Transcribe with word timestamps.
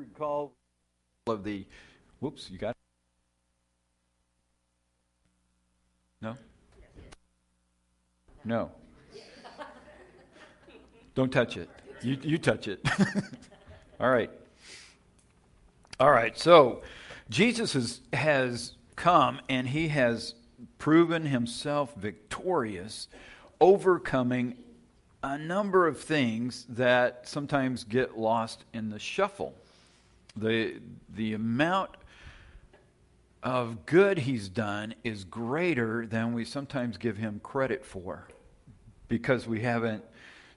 recall 0.00 0.54
of 1.26 1.44
the, 1.44 1.66
whoops, 2.20 2.50
you 2.50 2.58
got 2.58 2.70
it? 2.70 2.76
No? 6.22 6.36
No. 8.44 8.70
Don't 11.14 11.30
touch 11.30 11.56
it. 11.56 11.68
You, 12.02 12.18
you 12.22 12.38
touch 12.38 12.66
it. 12.66 12.80
All 14.00 14.10
right. 14.10 14.30
All 15.98 16.10
right. 16.10 16.38
So 16.38 16.82
Jesus 17.28 17.74
has, 17.74 18.00
has 18.12 18.72
come 18.96 19.40
and 19.48 19.68
he 19.68 19.88
has 19.88 20.34
proven 20.78 21.26
himself 21.26 21.94
victorious, 21.94 23.08
overcoming 23.60 24.56
a 25.22 25.36
number 25.36 25.86
of 25.86 26.00
things 26.00 26.64
that 26.70 27.28
sometimes 27.28 27.84
get 27.84 28.16
lost 28.16 28.64
in 28.72 28.88
the 28.88 28.98
shuffle. 28.98 29.54
The, 30.36 30.80
the 31.14 31.34
amount 31.34 31.90
of 33.42 33.86
good 33.86 34.18
he's 34.18 34.48
done 34.48 34.94
is 35.02 35.24
greater 35.24 36.06
than 36.06 36.32
we 36.34 36.44
sometimes 36.44 36.96
give 36.98 37.16
him 37.16 37.40
credit 37.42 37.84
for 37.84 38.28
because 39.08 39.46
we 39.46 39.60
haven't 39.60 40.04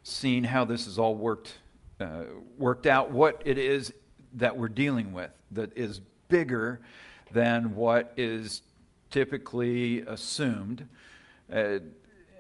seen 0.03 0.43
how 0.43 0.65
this 0.65 0.85
has 0.85 0.99
all 0.99 1.15
worked, 1.15 1.57
uh, 1.99 2.23
worked 2.57 2.85
out, 2.85 3.11
what 3.11 3.41
it 3.45 3.57
is 3.57 3.93
that 4.33 4.57
we're 4.57 4.67
dealing 4.67 5.13
with 5.13 5.31
that 5.51 5.75
is 5.77 6.01
bigger 6.27 6.81
than 7.31 7.75
what 7.75 8.13
is 8.17 8.61
typically 9.09 10.01
assumed. 10.01 10.87
Uh, 11.51 11.79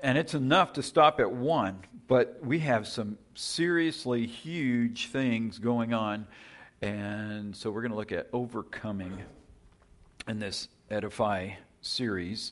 and 0.01 0.17
it's 0.17 0.33
enough 0.33 0.73
to 0.73 0.83
stop 0.83 1.19
at 1.19 1.31
one, 1.31 1.79
but 2.07 2.39
we 2.43 2.59
have 2.59 2.87
some 2.87 3.17
seriously 3.35 4.27
huge 4.27 5.07
things 5.07 5.59
going 5.59 5.93
on. 5.93 6.27
And 6.83 7.55
so 7.55 7.71
we're 7.71 7.79
going 7.79 7.93
to 7.93 7.97
look 7.97 8.11
at 8.11 8.27
overcoming 8.33 9.23
in 10.27 10.39
this 10.39 10.67
Edify 10.91 11.51
series. 11.81 12.51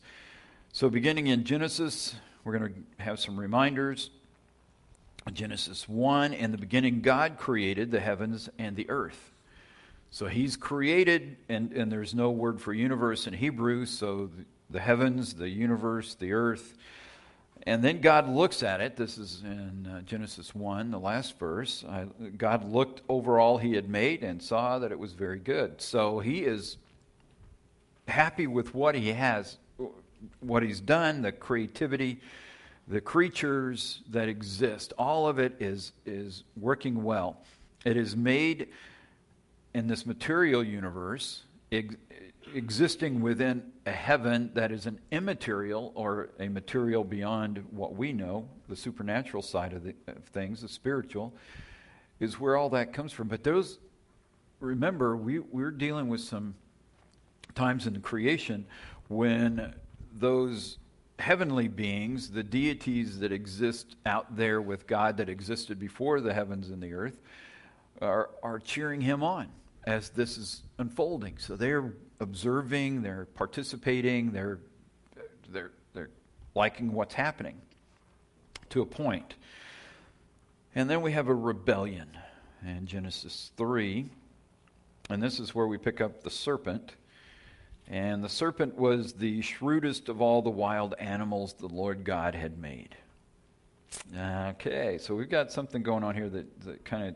So, 0.72 0.90
beginning 0.90 1.28
in 1.28 1.44
Genesis, 1.44 2.16
we're 2.46 2.58
going 2.58 2.74
to 2.74 3.04
have 3.04 3.20
some 3.20 3.38
reminders. 3.38 4.10
Genesis 5.34 5.90
1 5.90 6.32
In 6.32 6.54
the 6.54 6.58
beginning, 6.58 7.02
God 7.02 7.38
created 7.38 7.92
the 7.92 8.00
heavens 8.00 8.48
and 8.58 8.78
the 8.78 8.90
earth. 8.90 9.34
So, 10.12 10.28
He's 10.28 10.56
created, 10.56 11.36
and, 11.50 11.74
and 11.74 11.92
there's 11.92 12.16
no 12.16 12.32
word 12.32 12.62
for 12.62 12.74
universe 12.74 13.28
in 13.28 13.34
Hebrew, 13.34 13.86
so 13.86 14.30
the, 14.38 14.46
the 14.70 14.80
heavens, 14.80 15.34
the 15.34 15.50
universe, 15.50 16.16
the 16.16 16.32
earth. 16.32 16.78
And 17.68 17.84
then 17.84 18.02
God 18.02 18.28
looks 18.28 18.64
at 18.64 18.82
it. 18.82 18.96
This 18.96 19.18
is 19.18 19.44
in 19.44 19.88
uh, 19.88 20.02
Genesis 20.02 20.56
1, 20.56 20.92
the 20.92 21.00
last 21.00 21.38
verse. 21.38 21.84
I, 21.88 22.06
God 22.38 22.72
looked 22.72 23.02
over 23.08 23.40
all 23.40 23.58
he 23.58 23.74
had 23.74 23.88
made 23.88 24.24
and 24.24 24.42
saw 24.42 24.80
that 24.80 24.92
it 24.92 24.98
was 24.98 25.14
very 25.14 25.40
good. 25.40 25.80
So 25.82 26.20
he 26.20 26.40
is 26.40 26.78
happy 28.08 28.48
with 28.48 28.74
what 28.74 28.96
he 28.96 29.10
has, 29.10 29.58
what 30.40 30.64
he's 30.64 30.80
done, 30.80 31.22
the 31.22 31.32
creativity, 31.32 32.20
the 32.88 33.02
creatures 33.02 34.02
that 34.10 34.28
exist. 34.28 34.94
All 34.98 35.28
of 35.28 35.38
it 35.38 35.56
is, 35.60 35.92
is 36.06 36.44
working 36.60 37.04
well. 37.04 37.38
It 37.86 37.96
is 37.96 38.16
made 38.16 38.70
in 39.74 39.88
this 39.88 40.06
material 40.06 40.64
universe 40.64 41.44
existing 42.56 43.22
within 43.22 43.64
a 43.86 43.92
heaven 43.92 44.52
that 44.54 44.72
is 44.72 44.86
an 44.86 45.00
immaterial 45.12 45.92
or 45.96 46.30
a 46.40 46.48
material 46.48 47.04
beyond 47.04 47.64
what 47.72 47.96
we 47.96 48.14
know, 48.14 48.48
the 48.70 48.76
supernatural 48.76 49.44
side 49.44 49.74
of, 49.74 49.84
the, 49.84 49.96
of 50.08 50.24
things, 50.26 50.62
the 50.62 50.68
spiritual, 50.68 51.34
is 52.20 52.40
where 52.40 52.56
all 52.56 52.70
that 52.70 52.94
comes 52.94 53.12
from. 53.12 53.28
But 53.28 53.44
those, 53.44 53.80
remember, 54.60 55.18
we, 55.18 55.40
we're 55.40 55.72
dealing 55.72 56.08
with 56.08 56.22
some 56.22 56.56
times 57.56 57.88
in 57.88 57.94
the 57.94 58.00
creation 58.00 58.66
when 59.08 59.74
those 60.14 60.78
heavenly 61.20 61.68
beings, 61.68 62.32
the 62.32 62.44
deities 62.44 63.20
that 63.20 63.32
exist 63.32 63.96
out 64.06 64.36
there 64.36 64.62
with 64.62 64.88
God 64.88 65.18
that 65.18 65.30
existed 65.30 65.80
before 65.80 66.22
the 66.22 66.34
heavens 66.34 66.70
and 66.70 66.82
the 66.82 66.94
earth, 66.94 67.20
are, 68.02 68.30
are 68.42 68.60
cheering 68.60 69.02
him 69.02 69.24
on 69.24 69.48
as 69.86 70.10
this 70.10 70.38
is 70.38 70.64
unfolding. 70.78 71.38
So 71.38 71.56
they're 71.56 71.94
observing, 72.22 73.02
they're 73.02 73.26
participating, 73.34 74.32
they're, 74.32 74.60
they're, 75.50 75.72
they're 75.94 76.12
liking 76.56 76.94
what's 76.94 77.16
happening 77.16 77.60
to 78.70 78.82
a 78.82 78.86
point. 78.86 79.36
And 80.76 80.90
then 80.90 81.02
we 81.02 81.12
have 81.12 81.28
a 81.28 81.36
rebellion 81.36 82.08
in 82.66 82.86
Genesis 82.86 83.52
3. 83.58 84.06
And 85.10 85.22
this 85.22 85.40
is 85.40 85.54
where 85.54 85.68
we 85.68 85.78
pick 85.78 86.00
up 86.00 86.24
the 86.24 86.30
serpent. 86.30 86.94
And 87.90 88.24
the 88.24 88.30
serpent 88.30 88.78
was 88.78 89.14
the 89.14 89.42
shrewdest 89.42 90.08
of 90.08 90.22
all 90.22 90.42
the 90.42 90.50
wild 90.50 90.94
animals 91.00 91.54
the 91.54 91.68
Lord 91.68 92.06
God 92.06 92.36
had 92.36 92.58
made. 92.58 92.96
Okay, 94.18 94.98
so 94.98 95.16
we've 95.16 95.30
got 95.30 95.52
something 95.52 95.84
going 95.84 96.04
on 96.04 96.16
here 96.16 96.30
that, 96.30 96.62
that 96.62 96.86
kind 96.86 97.10
of 97.10 97.16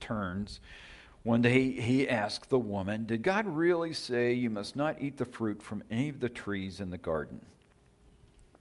turns. 0.00 0.60
One 1.26 1.42
day 1.42 1.72
he 1.72 2.08
asked 2.08 2.50
the 2.50 2.58
woman, 2.58 3.04
Did 3.04 3.24
God 3.24 3.48
really 3.48 3.92
say 3.92 4.32
you 4.32 4.48
must 4.48 4.76
not 4.76 5.02
eat 5.02 5.16
the 5.16 5.24
fruit 5.24 5.60
from 5.60 5.82
any 5.90 6.08
of 6.08 6.20
the 6.20 6.28
trees 6.28 6.78
in 6.78 6.90
the 6.90 6.98
garden? 6.98 7.40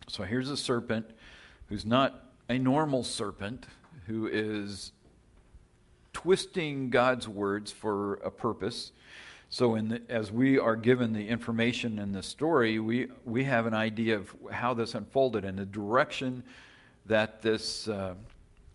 So 0.08 0.24
here's 0.24 0.50
a 0.50 0.58
serpent 0.58 1.06
who's 1.70 1.86
not 1.86 2.26
a 2.50 2.58
normal 2.58 3.04
serpent, 3.04 3.68
who 4.08 4.26
is 4.26 4.94
twisting 6.12 6.90
God's 6.90 7.28
words 7.28 7.72
for 7.72 8.16
a 8.16 8.32
purpose. 8.32 8.94
So, 9.52 9.76
the, 9.76 10.02
as 10.10 10.32
we 10.32 10.58
are 10.58 10.76
given 10.76 11.14
the 11.14 11.28
information 11.28 12.00
in 12.00 12.14
the 12.14 12.24
story, 12.24 12.80
we, 12.80 13.10
we 13.26 13.44
have 13.44 13.68
an 13.68 13.76
idea 13.76 14.16
of 14.16 14.36
how 14.52 14.74
this 14.74 14.96
unfolded 14.96 15.46
and 15.46 15.56
the 15.56 15.68
direction 15.68 16.42
that 17.06 17.44
this 17.44 17.88
uh, 17.88 18.16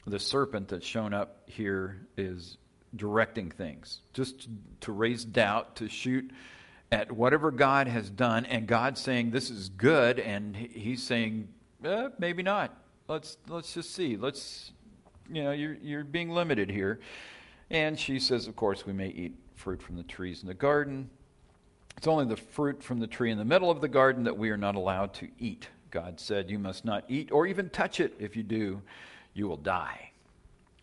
the 0.07 0.21
serpent 0.21 0.69
that's 0.69 0.87
shown 0.87 1.13
up 1.13 1.41
here 1.47 2.07
is 2.17 2.57
directing 2.97 3.51
things, 3.51 4.01
just 4.13 4.49
to 4.81 4.93
raise 4.93 5.25
doubt, 5.25 5.77
to 5.77 5.89
shoot 5.89 6.31
at 6.93 7.13
whatever 7.13 7.51
God 7.51 7.87
has 7.87 8.11
done, 8.11 8.45
and 8.47 8.67
God 8.67 8.99
saying 8.99 9.31
this 9.31 9.51
is 9.51 9.69
good, 9.69 10.19
and 10.19 10.57
He's 10.57 11.03
saying 11.03 11.49
eh, 11.85 12.09
maybe 12.19 12.43
not. 12.43 12.77
Let's 13.09 13.39
let's 13.49 13.75
just 13.75 13.95
see. 13.95 14.17
Let's 14.17 14.73
you 15.33 15.45
know 15.45 15.53
you're 15.53 15.77
you're 15.83 16.05
being 16.05 16.31
limited 16.31 16.71
here, 16.71 17.01
and 17.71 17.99
she 17.99 18.19
says, 18.19 18.47
of 18.47 18.57
course, 18.57 18.87
we 18.87 18.93
may 18.93 19.09
eat 19.09 19.37
fruit 19.55 19.83
from 19.83 19.97
the 19.97 20.03
trees 20.03 20.43
in 20.43 20.49
the 20.49 20.55
garden. 20.55 21.11
It's 21.97 22.07
only 22.07 22.25
the 22.25 22.37
fruit 22.37 22.83
from 22.83 22.99
the 22.99 23.07
tree 23.07 23.31
in 23.31 23.39
the 23.39 23.45
middle 23.45 23.71
of 23.71 23.81
the 23.81 23.89
garden 23.89 24.25
that 24.25 24.37
we 24.37 24.51
are 24.51 24.57
not 24.57 24.75
allowed 24.75 25.13
to 25.15 25.29
eat. 25.39 25.69
God 25.91 26.19
said, 26.19 26.51
You 26.51 26.59
must 26.59 26.85
not 26.85 27.05
eat 27.09 27.31
or 27.31 27.47
even 27.47 27.69
touch 27.71 28.01
it. 28.01 28.15
If 28.19 28.37
you 28.37 28.43
do, 28.43 28.81
you 29.35 29.49
will 29.49 29.57
die. 29.57 30.13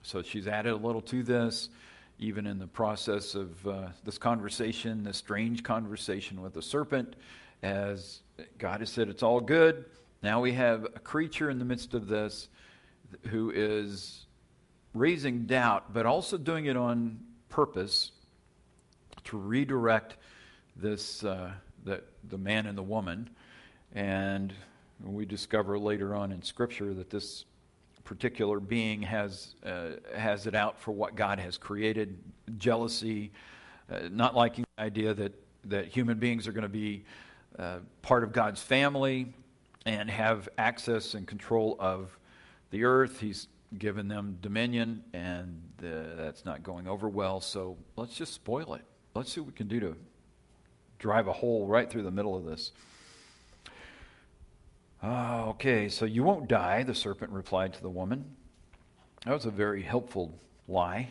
So 0.03 0.21
she's 0.21 0.47
added 0.47 0.73
a 0.73 0.75
little 0.75 1.01
to 1.01 1.23
this 1.23 1.69
even 2.19 2.47
in 2.47 2.57
the 2.57 2.67
process 2.67 3.35
of 3.35 3.67
uh, 3.67 3.87
this 4.03 4.17
conversation, 4.17 5.03
this 5.03 5.17
strange 5.17 5.63
conversation 5.63 6.41
with 6.41 6.53
the 6.53 6.61
serpent, 6.61 7.15
as 7.61 8.21
God 8.57 8.79
has 8.79 8.89
said 8.89 9.07
it's 9.09 9.23
all 9.23 9.39
good. 9.39 9.85
Now 10.23 10.41
we 10.41 10.53
have 10.53 10.85
a 10.85 10.99
creature 10.99 11.49
in 11.49 11.59
the 11.59 11.65
midst 11.65 11.93
of 11.93 12.07
this 12.07 12.49
who 13.27 13.51
is 13.51 14.25
raising 14.93 15.45
doubt, 15.45 15.93
but 15.93 16.05
also 16.05 16.37
doing 16.37 16.65
it 16.65 16.75
on 16.75 17.19
purpose 17.49 18.11
to 19.25 19.37
redirect 19.37 20.17
this 20.75 21.23
uh, 21.23 21.51
the, 21.83 22.01
the 22.29 22.37
man 22.37 22.65
and 22.65 22.77
the 22.77 22.83
woman. 22.83 23.29
And 23.93 24.53
we 25.03 25.25
discover 25.25 25.77
later 25.77 26.15
on 26.15 26.31
in 26.31 26.41
Scripture 26.41 26.93
that 26.93 27.09
this 27.09 27.45
particular 28.07 28.61
being 28.61 29.01
has, 29.01 29.55
uh, 29.65 29.89
has 30.15 30.47
it 30.47 30.55
out 30.55 30.79
for 30.79 30.93
what 30.93 31.15
God 31.15 31.39
has 31.39 31.57
created 31.57 32.17
jealousy, 32.57 33.31
uh, 33.91 34.07
not 34.09 34.33
liking 34.33 34.63
the 34.77 34.83
idea 34.83 35.13
that, 35.13 35.33
that 35.65 35.87
human 35.87 36.17
beings 36.17 36.47
are 36.47 36.53
going 36.53 36.63
to 36.63 36.69
be 36.69 37.03
uh, 37.59 37.79
part 38.01 38.23
of 38.23 38.31
God's 38.31 38.61
family 38.61 39.33
and 39.85 40.09
have 40.09 40.47
access 40.57 41.15
and 41.15 41.27
control 41.27 41.75
of 41.79 42.17
the 42.71 42.85
earth. 42.85 43.19
He's 43.19 43.49
given 43.77 44.07
them 44.07 44.37
dominion, 44.41 45.03
and 45.11 45.61
that's 45.77 46.45
not 46.45 46.63
going 46.63 46.87
over 46.87 47.09
well. 47.09 47.41
So 47.41 47.75
let's 47.97 48.15
just 48.15 48.33
spoil 48.33 48.73
it. 48.75 48.85
Let's 49.15 49.33
see 49.33 49.41
what 49.41 49.47
we 49.47 49.53
can 49.53 49.67
do 49.67 49.81
to 49.81 49.95
drive 50.97 51.27
a 51.27 51.33
hole 51.33 51.67
right 51.67 51.89
through 51.89 52.03
the 52.03 52.11
middle 52.11 52.37
of 52.37 52.45
this. 52.45 52.71
Ah, 55.01 55.45
okay, 55.45 55.89
so 55.89 56.05
you 56.05 56.23
won't 56.23 56.47
die, 56.47 56.83
the 56.83 56.95
serpent 56.95 57.31
replied 57.31 57.73
to 57.73 57.81
the 57.81 57.89
woman. 57.89 58.25
That 59.25 59.33
was 59.33 59.45
a 59.45 59.51
very 59.51 59.83
helpful 59.83 60.39
lie. 60.67 61.09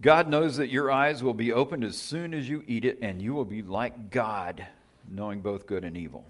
God 0.00 0.28
knows 0.28 0.56
that 0.58 0.68
your 0.68 0.92
eyes 0.92 1.22
will 1.22 1.34
be 1.34 1.52
opened 1.52 1.82
as 1.82 1.96
soon 1.96 2.32
as 2.32 2.48
you 2.48 2.62
eat 2.68 2.84
it, 2.84 2.98
and 3.02 3.20
you 3.20 3.34
will 3.34 3.44
be 3.44 3.62
like 3.62 4.10
God, 4.10 4.64
knowing 5.10 5.40
both 5.40 5.66
good 5.66 5.84
and 5.84 5.96
evil. 5.96 6.24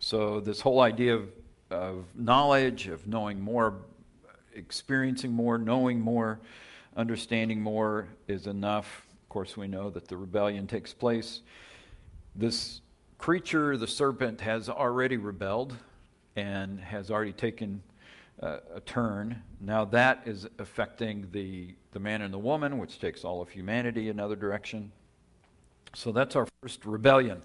So, 0.00 0.40
this 0.40 0.60
whole 0.60 0.80
idea 0.80 1.14
of, 1.14 1.28
of 1.70 2.04
knowledge, 2.16 2.88
of 2.88 3.06
knowing 3.06 3.40
more, 3.40 3.74
experiencing 4.54 5.32
more, 5.32 5.56
knowing 5.56 6.00
more, 6.00 6.40
understanding 6.96 7.60
more 7.60 8.08
is 8.28 8.46
enough 8.46 9.06
Of 9.22 9.28
course, 9.28 9.56
we 9.56 9.66
know 9.66 9.90
that 9.90 10.06
the 10.06 10.16
rebellion 10.16 10.66
takes 10.66 10.92
place. 10.92 11.40
This 12.36 12.80
creature, 13.18 13.76
the 13.76 13.86
serpent, 13.86 14.40
has 14.40 14.68
already 14.68 15.16
rebelled 15.16 15.76
and 16.36 16.80
has 16.80 17.10
already 17.10 17.32
taken 17.32 17.82
uh, 18.42 18.58
a 18.74 18.80
turn. 18.80 19.42
Now 19.60 19.84
that 19.86 20.22
is 20.26 20.46
affecting 20.58 21.28
the, 21.32 21.74
the 21.92 22.00
man 22.00 22.22
and 22.22 22.34
the 22.34 22.38
woman, 22.38 22.78
which 22.78 22.98
takes 22.98 23.24
all 23.24 23.40
of 23.40 23.48
humanity 23.48 24.08
another 24.08 24.36
direction. 24.36 24.92
So 25.94 26.12
that's 26.12 26.34
our 26.36 26.48
first 26.60 26.84
rebellion. 26.84 27.42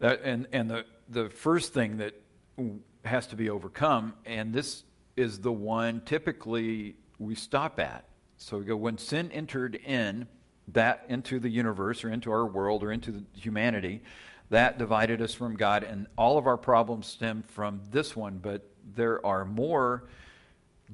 That, 0.00 0.20
and 0.22 0.46
and 0.52 0.70
the, 0.70 0.84
the 1.08 1.30
first 1.30 1.72
thing 1.72 1.96
that 1.98 2.14
has 3.04 3.26
to 3.28 3.36
be 3.36 3.50
overcome, 3.50 4.14
and 4.26 4.52
this 4.52 4.84
is 5.16 5.40
the 5.40 5.52
one 5.52 6.02
typically 6.04 6.96
we 7.18 7.34
stop 7.34 7.80
at. 7.80 8.04
So 8.36 8.58
we 8.58 8.64
go, 8.64 8.76
when 8.76 8.98
sin 8.98 9.30
entered 9.32 9.74
in, 9.74 10.26
that 10.68 11.04
into 11.08 11.38
the 11.38 11.48
universe 11.48 12.04
or 12.04 12.10
into 12.10 12.30
our 12.30 12.46
world 12.46 12.82
or 12.82 12.92
into 12.92 13.24
humanity, 13.34 14.02
that 14.50 14.78
divided 14.78 15.22
us 15.22 15.32
from 15.32 15.56
God, 15.56 15.82
and 15.84 16.06
all 16.18 16.36
of 16.36 16.46
our 16.46 16.56
problems 16.56 17.06
stem 17.06 17.42
from 17.48 17.80
this 17.90 18.14
one, 18.14 18.38
but 18.38 18.68
there 18.94 19.24
are 19.24 19.44
more 19.44 20.04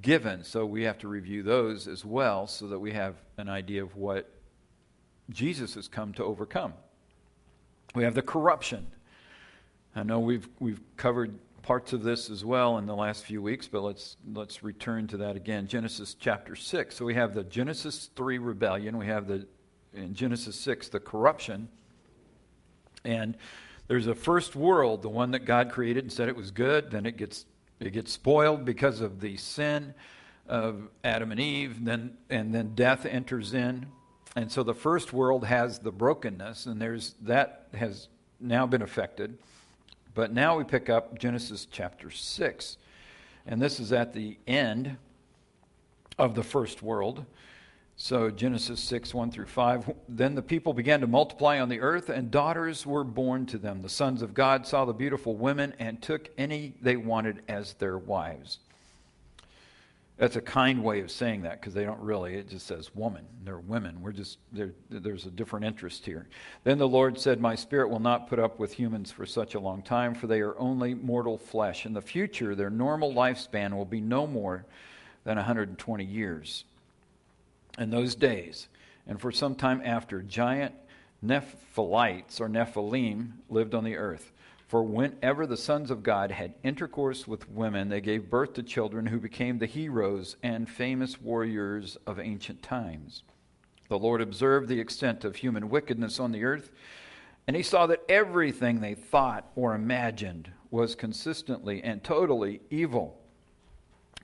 given, 0.00 0.44
so 0.44 0.66
we 0.66 0.82
have 0.82 0.98
to 0.98 1.08
review 1.08 1.42
those 1.42 1.88
as 1.88 2.04
well 2.04 2.46
so 2.46 2.68
that 2.68 2.78
we 2.78 2.92
have 2.92 3.14
an 3.38 3.48
idea 3.48 3.82
of 3.82 3.96
what 3.96 4.30
Jesus 5.30 5.74
has 5.74 5.88
come 5.88 6.12
to 6.14 6.24
overcome. 6.24 6.74
We 7.94 8.04
have 8.04 8.14
the 8.14 8.22
corruption. 8.22 8.86
I 9.94 10.02
know 10.02 10.20
we've, 10.20 10.46
we've 10.60 10.80
covered 10.98 11.38
parts 11.62 11.94
of 11.94 12.02
this 12.02 12.28
as 12.30 12.44
well 12.44 12.76
in 12.78 12.86
the 12.86 12.94
last 12.94 13.24
few 13.24 13.40
weeks, 13.40 13.66
but 13.66 13.82
let's, 13.82 14.16
let's 14.34 14.62
return 14.62 15.06
to 15.08 15.16
that 15.16 15.34
again. 15.34 15.66
Genesis 15.66 16.14
chapter 16.18 16.54
6. 16.54 16.94
So 16.94 17.04
we 17.06 17.14
have 17.14 17.34
the 17.34 17.42
Genesis 17.42 18.10
3 18.14 18.38
rebellion, 18.38 18.98
we 18.98 19.06
have 19.06 19.26
the, 19.26 19.46
in 19.94 20.14
Genesis 20.14 20.60
6, 20.60 20.90
the 20.90 21.00
corruption. 21.00 21.68
And 23.06 23.36
there's 23.88 24.08
a 24.08 24.14
first 24.14 24.56
world, 24.56 25.02
the 25.02 25.08
one 25.08 25.30
that 25.30 25.44
God 25.44 25.70
created 25.70 26.04
and 26.04 26.12
said 26.12 26.28
it 26.28 26.36
was 26.36 26.50
good. 26.50 26.90
Then 26.90 27.06
it 27.06 27.16
gets 27.16 27.46
it 27.78 27.92
gets 27.92 28.10
spoiled 28.10 28.64
because 28.64 29.00
of 29.00 29.20
the 29.20 29.36
sin 29.36 29.94
of 30.48 30.88
Adam 31.04 31.30
and 31.30 31.40
Eve. 31.40 31.84
Then 31.84 32.16
and 32.28 32.54
then 32.54 32.74
death 32.74 33.06
enters 33.06 33.54
in, 33.54 33.86
and 34.34 34.50
so 34.50 34.62
the 34.62 34.74
first 34.74 35.12
world 35.12 35.44
has 35.44 35.78
the 35.78 35.92
brokenness, 35.92 36.66
and 36.66 36.80
there's 36.82 37.14
that 37.22 37.68
has 37.74 38.08
now 38.40 38.66
been 38.66 38.82
affected. 38.82 39.38
But 40.14 40.32
now 40.32 40.56
we 40.56 40.64
pick 40.64 40.90
up 40.90 41.18
Genesis 41.18 41.66
chapter 41.70 42.10
six, 42.10 42.78
and 43.46 43.62
this 43.62 43.78
is 43.78 43.92
at 43.92 44.12
the 44.14 44.36
end 44.46 44.96
of 46.18 46.34
the 46.34 46.42
first 46.42 46.82
world. 46.82 47.24
So, 47.98 48.30
Genesis 48.30 48.78
6, 48.80 49.14
1 49.14 49.30
through 49.30 49.46
5. 49.46 49.90
Then 50.06 50.34
the 50.34 50.42
people 50.42 50.74
began 50.74 51.00
to 51.00 51.06
multiply 51.06 51.58
on 51.60 51.70
the 51.70 51.80
earth, 51.80 52.10
and 52.10 52.30
daughters 52.30 52.84
were 52.84 53.04
born 53.04 53.46
to 53.46 53.58
them. 53.58 53.80
The 53.80 53.88
sons 53.88 54.20
of 54.20 54.34
God 54.34 54.66
saw 54.66 54.84
the 54.84 54.92
beautiful 54.92 55.34
women 55.34 55.72
and 55.78 56.02
took 56.02 56.28
any 56.36 56.74
they 56.82 56.96
wanted 56.96 57.40
as 57.48 57.72
their 57.74 57.96
wives. 57.96 58.58
That's 60.18 60.36
a 60.36 60.42
kind 60.42 60.84
way 60.84 61.00
of 61.00 61.10
saying 61.10 61.42
that 61.42 61.58
because 61.60 61.72
they 61.72 61.84
don't 61.84 62.00
really, 62.00 62.34
it 62.34 62.50
just 62.50 62.66
says 62.66 62.94
woman. 62.94 63.24
They're 63.44 63.58
women. 63.58 64.02
We're 64.02 64.12
just, 64.12 64.38
there's 64.52 65.26
a 65.26 65.30
different 65.30 65.64
interest 65.64 66.04
here. 66.04 66.26
Then 66.64 66.76
the 66.76 66.88
Lord 66.88 67.18
said, 67.18 67.40
My 67.40 67.54
spirit 67.54 67.88
will 67.88 68.00
not 68.00 68.28
put 68.28 68.38
up 68.38 68.58
with 68.58 68.74
humans 68.74 69.10
for 69.10 69.24
such 69.24 69.54
a 69.54 69.60
long 69.60 69.82
time, 69.82 70.14
for 70.14 70.26
they 70.26 70.40
are 70.40 70.58
only 70.58 70.92
mortal 70.92 71.38
flesh. 71.38 71.86
In 71.86 71.94
the 71.94 72.02
future, 72.02 72.54
their 72.54 72.70
normal 72.70 73.12
lifespan 73.12 73.74
will 73.74 73.86
be 73.86 74.00
no 74.02 74.26
more 74.26 74.66
than 75.24 75.36
120 75.36 76.04
years 76.04 76.64
in 77.78 77.90
those 77.90 78.14
days, 78.14 78.68
and 79.06 79.20
for 79.20 79.30
some 79.30 79.54
time 79.54 79.82
after, 79.84 80.22
giant 80.22 80.74
Nephilites 81.24 82.40
or 82.40 82.48
Nephilim 82.48 83.32
lived 83.48 83.74
on 83.74 83.84
the 83.84 83.96
earth. 83.96 84.32
For 84.68 84.82
whenever 84.82 85.46
the 85.46 85.56
sons 85.56 85.90
of 85.90 86.02
God 86.02 86.32
had 86.32 86.54
intercourse 86.64 87.28
with 87.28 87.48
women, 87.48 87.88
they 87.88 88.00
gave 88.00 88.30
birth 88.30 88.54
to 88.54 88.62
children 88.62 89.06
who 89.06 89.20
became 89.20 89.58
the 89.58 89.66
heroes 89.66 90.36
and 90.42 90.68
famous 90.68 91.20
warriors 91.20 91.96
of 92.06 92.18
ancient 92.18 92.62
times. 92.62 93.22
The 93.88 93.98
Lord 93.98 94.20
observed 94.20 94.68
the 94.68 94.80
extent 94.80 95.24
of 95.24 95.36
human 95.36 95.70
wickedness 95.70 96.18
on 96.18 96.32
the 96.32 96.44
earth, 96.44 96.72
and 97.46 97.54
he 97.54 97.62
saw 97.62 97.86
that 97.86 98.02
everything 98.08 98.80
they 98.80 98.94
thought 98.94 99.48
or 99.54 99.74
imagined 99.74 100.50
was 100.72 100.96
consistently 100.96 101.80
and 101.84 102.02
totally 102.02 102.60
evil. 102.68 103.20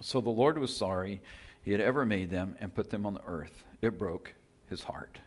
So 0.01 0.21
the 0.21 0.31
Lord 0.31 0.59
was 0.59 0.77
sorry 0.77 1.23
he 1.63 1.73
had 1.73 1.81
ever 1.81 2.05
made 2.05 2.31
them 2.31 2.57
and 2.61 2.75
put 2.75 2.91
them 2.91 3.07
on 3.07 3.15
the 3.15 3.23
earth. 3.27 3.65
It 3.81 3.99
broke 3.99 4.35
his 4.69 4.83
heart. 4.83 5.19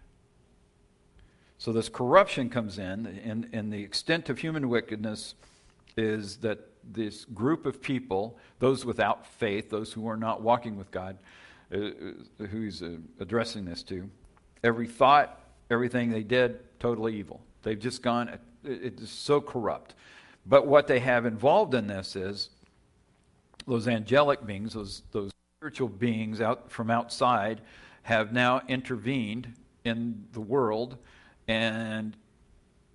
So 1.57 1.71
this 1.71 1.89
corruption 1.89 2.49
comes 2.49 2.77
in, 2.77 3.05
and, 3.23 3.49
and 3.53 3.71
the 3.71 3.81
extent 3.81 4.29
of 4.29 4.39
human 4.39 4.69
wickedness 4.69 5.35
is 5.97 6.37
that 6.37 6.59
this 6.83 7.25
group 7.25 7.65
of 7.65 7.81
people, 7.81 8.37
those 8.59 8.85
without 8.85 9.25
faith, 9.25 9.69
those 9.69 9.93
who 9.93 10.07
are 10.07 10.17
not 10.17 10.41
walking 10.41 10.77
with 10.77 10.91
God, 10.91 11.17
uh, 11.73 11.77
uh 11.77 12.45
who 12.47 12.61
he's 12.61 12.83
uh, 12.83 12.97
addressing 13.19 13.65
this 13.65 13.81
to, 13.83 14.09
every 14.63 14.87
thought, 14.87 15.39
everything 15.71 16.11
they 16.11 16.23
did, 16.23 16.59
totally 16.79 17.15
evil. 17.15 17.41
They've 17.63 17.79
just 17.79 18.03
gone, 18.03 18.29
it, 18.29 18.41
it 18.63 18.99
is 18.99 19.09
so 19.09 19.41
corrupt. 19.41 19.95
But 20.45 20.67
what 20.67 20.87
they 20.87 20.99
have 20.99 21.25
involved 21.25 21.73
in 21.73 21.87
this 21.87 22.15
is 22.15 22.49
those 23.65 23.87
angelic 23.87 24.45
beings, 24.45 24.73
those, 24.73 25.01
those 25.11 25.31
spiritual 25.65 25.89
beings 25.89 26.41
out 26.41 26.71
from 26.71 26.91
outside 26.91 27.59
have 28.03 28.31
now 28.31 28.61
intervened 28.67 29.51
in 29.83 30.23
the 30.33 30.39
world, 30.39 30.95
and 31.47 32.15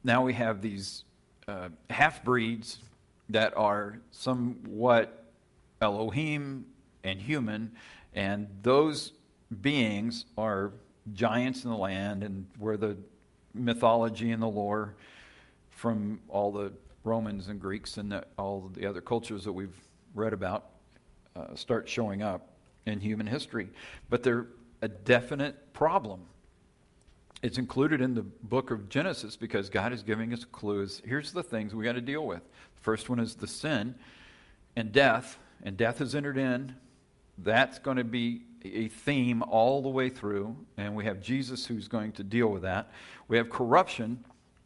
now 0.05 0.23
we 0.23 0.33
have 0.33 0.63
these 0.63 1.03
uh, 1.49 1.69
half 1.91 2.23
breeds 2.23 2.79
that 3.29 3.53
are 3.57 3.99
somewhat 4.13 5.25
Elohim 5.83 6.65
and 7.03 7.21
human, 7.21 7.73
and 8.15 8.47
those 8.63 9.15
beings 9.63 10.27
are 10.39 10.71
giants 11.13 11.65
in 11.65 11.71
the 11.71 11.77
land, 11.77 12.23
and 12.23 12.47
where 12.57 12.77
the 12.77 12.97
mythology 13.53 14.31
and 14.31 14.41
the 14.41 14.47
lore 14.47 14.95
from 15.71 16.21
all 16.29 16.53
the 16.53 16.71
Romans 17.03 17.49
and 17.49 17.61
Greeks 17.61 17.97
and 17.97 18.13
the, 18.13 18.25
all 18.39 18.71
the 18.75 18.87
other 18.87 19.01
cultures 19.01 19.43
that 19.43 19.53
we've 19.53 19.75
read 20.15 20.33
about 20.33 20.67
uh, 21.35 21.53
start 21.57 21.89
showing 21.89 22.23
up 22.23 22.50
in 22.87 23.01
human 23.01 23.27
history. 23.27 23.69
But 24.09 24.23
they're 24.23 24.47
a 24.83 24.89
definite 24.89 25.73
problem. 25.73 26.23
It's 27.43 27.59
included 27.59 28.01
in 28.01 28.15
the 28.15 28.23
book 28.23 28.71
of 28.71 28.89
Genesis 28.89 29.37
because 29.37 29.71
God 29.71 29.93
is 29.93 30.03
giving 30.03 30.33
us 30.33 30.45
clues. 30.45 31.01
Here's 31.05 31.33
the 31.33 31.43
things 31.43 31.75
we 31.75 31.85
got 31.85 31.93
to 31.93 32.01
deal 32.01 32.27
with. 32.27 32.43
First 32.77 33.09
one 33.09 33.19
is 33.19 33.35
the 33.35 33.47
sin 33.47 33.95
and 34.77 34.93
death, 34.93 35.39
and 35.63 35.77
death 35.77 35.99
has 35.99 36.15
entered 36.15 36.39
in. 36.39 36.75
That's 37.39 37.79
going 37.79 37.97
to 37.97 38.05
be 38.05 38.43
a 38.63 38.89
theme 38.89 39.43
all 39.43 39.81
the 39.81 39.89
way 39.89 40.11
through, 40.11 40.55
and 40.77 40.95
we 40.95 41.05
have 41.07 41.23
Jesus 41.23 41.65
who's 41.65 41.89
going 41.89 42.13
to 42.13 42.23
deal 42.23 42.49
with 42.49 42.63
that. 42.63 42.91
We 43.29 43.39
have 43.39 43.49
corruption, 43.49 44.23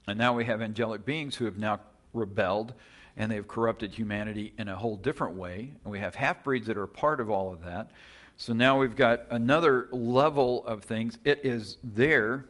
and 0.09 0.19
now 0.19 0.35
we 0.35 0.45
have 0.47 0.61
angelic 0.61 1.05
beings 1.05 1.37
who 1.37 1.45
have 1.45 1.59
now 1.59 1.81
rebelled 2.13 2.75
and 3.17 3.31
they've 3.31 3.47
corrupted 3.47 3.93
humanity 3.93 4.53
in 4.59 4.69
a 4.69 4.77
whole 4.77 4.97
different 4.97 5.37
way. 5.37 5.73
And 5.85 5.93
we 5.93 6.01
have 6.01 6.15
half 6.15 6.43
breeds 6.43 6.67
that 6.67 6.77
are 6.77 6.87
part 6.87 7.21
of 7.21 7.31
all 7.31 7.53
of 7.53 7.65
that. 7.65 7.91
So 8.37 8.53
now 8.53 8.79
we've 8.79 8.97
got 8.97 9.27
another 9.31 9.89
level 9.93 10.67
of 10.67 10.83
things. 10.83 11.19
It 11.25 11.41
is 11.45 11.79
there, 11.85 12.47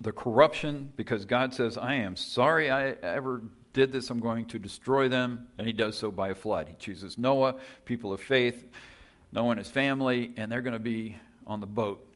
the 0.00 0.12
corruption, 0.12 0.92
because 0.96 1.24
God 1.24 1.54
says, 1.54 1.78
I 1.78 1.94
am 1.94 2.16
sorry 2.16 2.70
I 2.70 2.90
ever 3.02 3.42
did 3.72 3.90
this. 3.90 4.10
I'm 4.10 4.20
going 4.20 4.44
to 4.46 4.58
destroy 4.58 5.08
them. 5.08 5.46
And 5.56 5.66
he 5.66 5.72
does 5.72 5.96
so 5.96 6.10
by 6.10 6.28
a 6.28 6.34
flood. 6.34 6.68
He 6.68 6.74
chooses 6.78 7.16
Noah, 7.16 7.56
people 7.86 8.12
of 8.12 8.20
faith, 8.20 8.66
Noah 9.32 9.50
and 9.50 9.58
his 9.58 9.70
family, 9.70 10.32
and 10.36 10.52
they're 10.52 10.62
going 10.62 10.74
to 10.74 10.78
be 10.78 11.16
on 11.46 11.60
the 11.60 11.66
boat. 11.66 12.06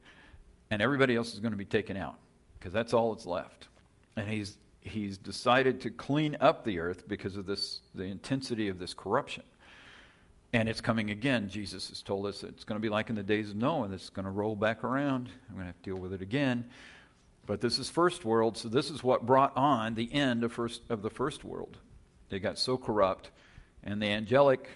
And 0.71 0.83
everybody 0.83 1.17
else 1.17 1.33
is 1.33 1.41
going 1.41 1.53
to 1.53 1.59
be 1.59 1.65
taken 1.65 1.97
out 1.97 2.17
because 2.59 2.75
that's 2.75 2.93
all 2.93 3.15
that's 3.15 3.27
left. 3.27 3.69
And 4.17 4.29
he's 4.29 4.59
he's 4.81 5.19
decided 5.19 5.81
to 5.83 5.91
clean 5.91 6.37
up 6.41 6.65
the 6.65 6.79
earth 6.79 7.07
because 7.09 7.37
of 7.37 7.47
this 7.47 7.81
the 7.95 8.05
intensity 8.05 8.69
of 8.69 8.79
this 8.79 8.95
corruption. 8.95 9.43
And 10.53 10.69
it's 10.69 10.81
coming 10.81 11.11
again. 11.11 11.49
Jesus 11.49 11.89
has 11.91 12.01
told 12.01 12.25
us 12.27 12.43
it's 12.43 12.65
going 12.65 12.81
to 12.81 12.83
be 12.83 12.89
like 12.89 13.11
in 13.11 13.17
the 13.17 13.23
days 13.23 13.51
of 13.51 13.57
Noah. 13.57 13.91
It's 13.93 14.09
going 14.09 14.25
to 14.25 14.31
roll 14.31 14.57
back 14.57 14.83
around. 14.83 15.29
I'm 15.49 15.55
going 15.55 15.65
to 15.65 15.67
have 15.67 15.83
to 15.83 15.91
deal 15.91 16.01
with 16.01 16.15
it 16.15 16.23
again. 16.23 16.65
But 17.45 17.61
this 17.61 17.79
is 17.79 17.91
first 17.91 18.25
world, 18.25 18.57
so 18.57 18.69
this 18.69 18.91
is 18.91 19.03
what 19.03 19.27
brought 19.27 19.57
on 19.57 19.95
the 19.95 20.13
end 20.13 20.45
of 20.45 20.53
first 20.53 20.83
of 20.89 21.03
the 21.03 21.11
first 21.11 21.45
world. 21.45 21.79
They 22.29 22.39
got 22.41 22.59
so 22.59 22.77
corrupt, 22.77 23.31
and 23.83 24.03
the 24.03 24.07
angelic, 24.07 24.69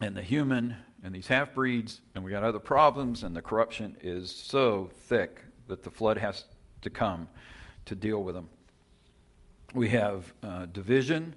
and 0.00 0.16
the 0.16 0.22
human, 0.22 0.76
and 1.02 1.12
these 1.12 1.26
half 1.26 1.52
breeds, 1.52 2.00
and 2.14 2.22
we 2.22 2.30
got 2.30 2.44
other 2.44 2.60
problems, 2.60 3.24
and 3.24 3.34
the 3.34 3.42
corruption 3.42 3.96
is 4.00 4.30
so 4.30 4.88
thick 5.06 5.40
that 5.66 5.82
the 5.82 5.90
flood 5.90 6.16
has 6.18 6.44
to 6.82 6.90
come 6.90 7.28
to 7.86 7.96
deal 7.96 8.22
with 8.22 8.36
them 8.36 8.48
we 9.74 9.88
have 9.88 10.32
uh, 10.42 10.66
division 10.66 11.34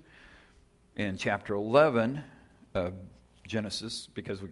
in 0.96 1.18
chapter 1.18 1.56
11 1.56 2.24
of 2.76 2.94
Genesis 3.48 4.08
because 4.14 4.42
we, 4.42 4.50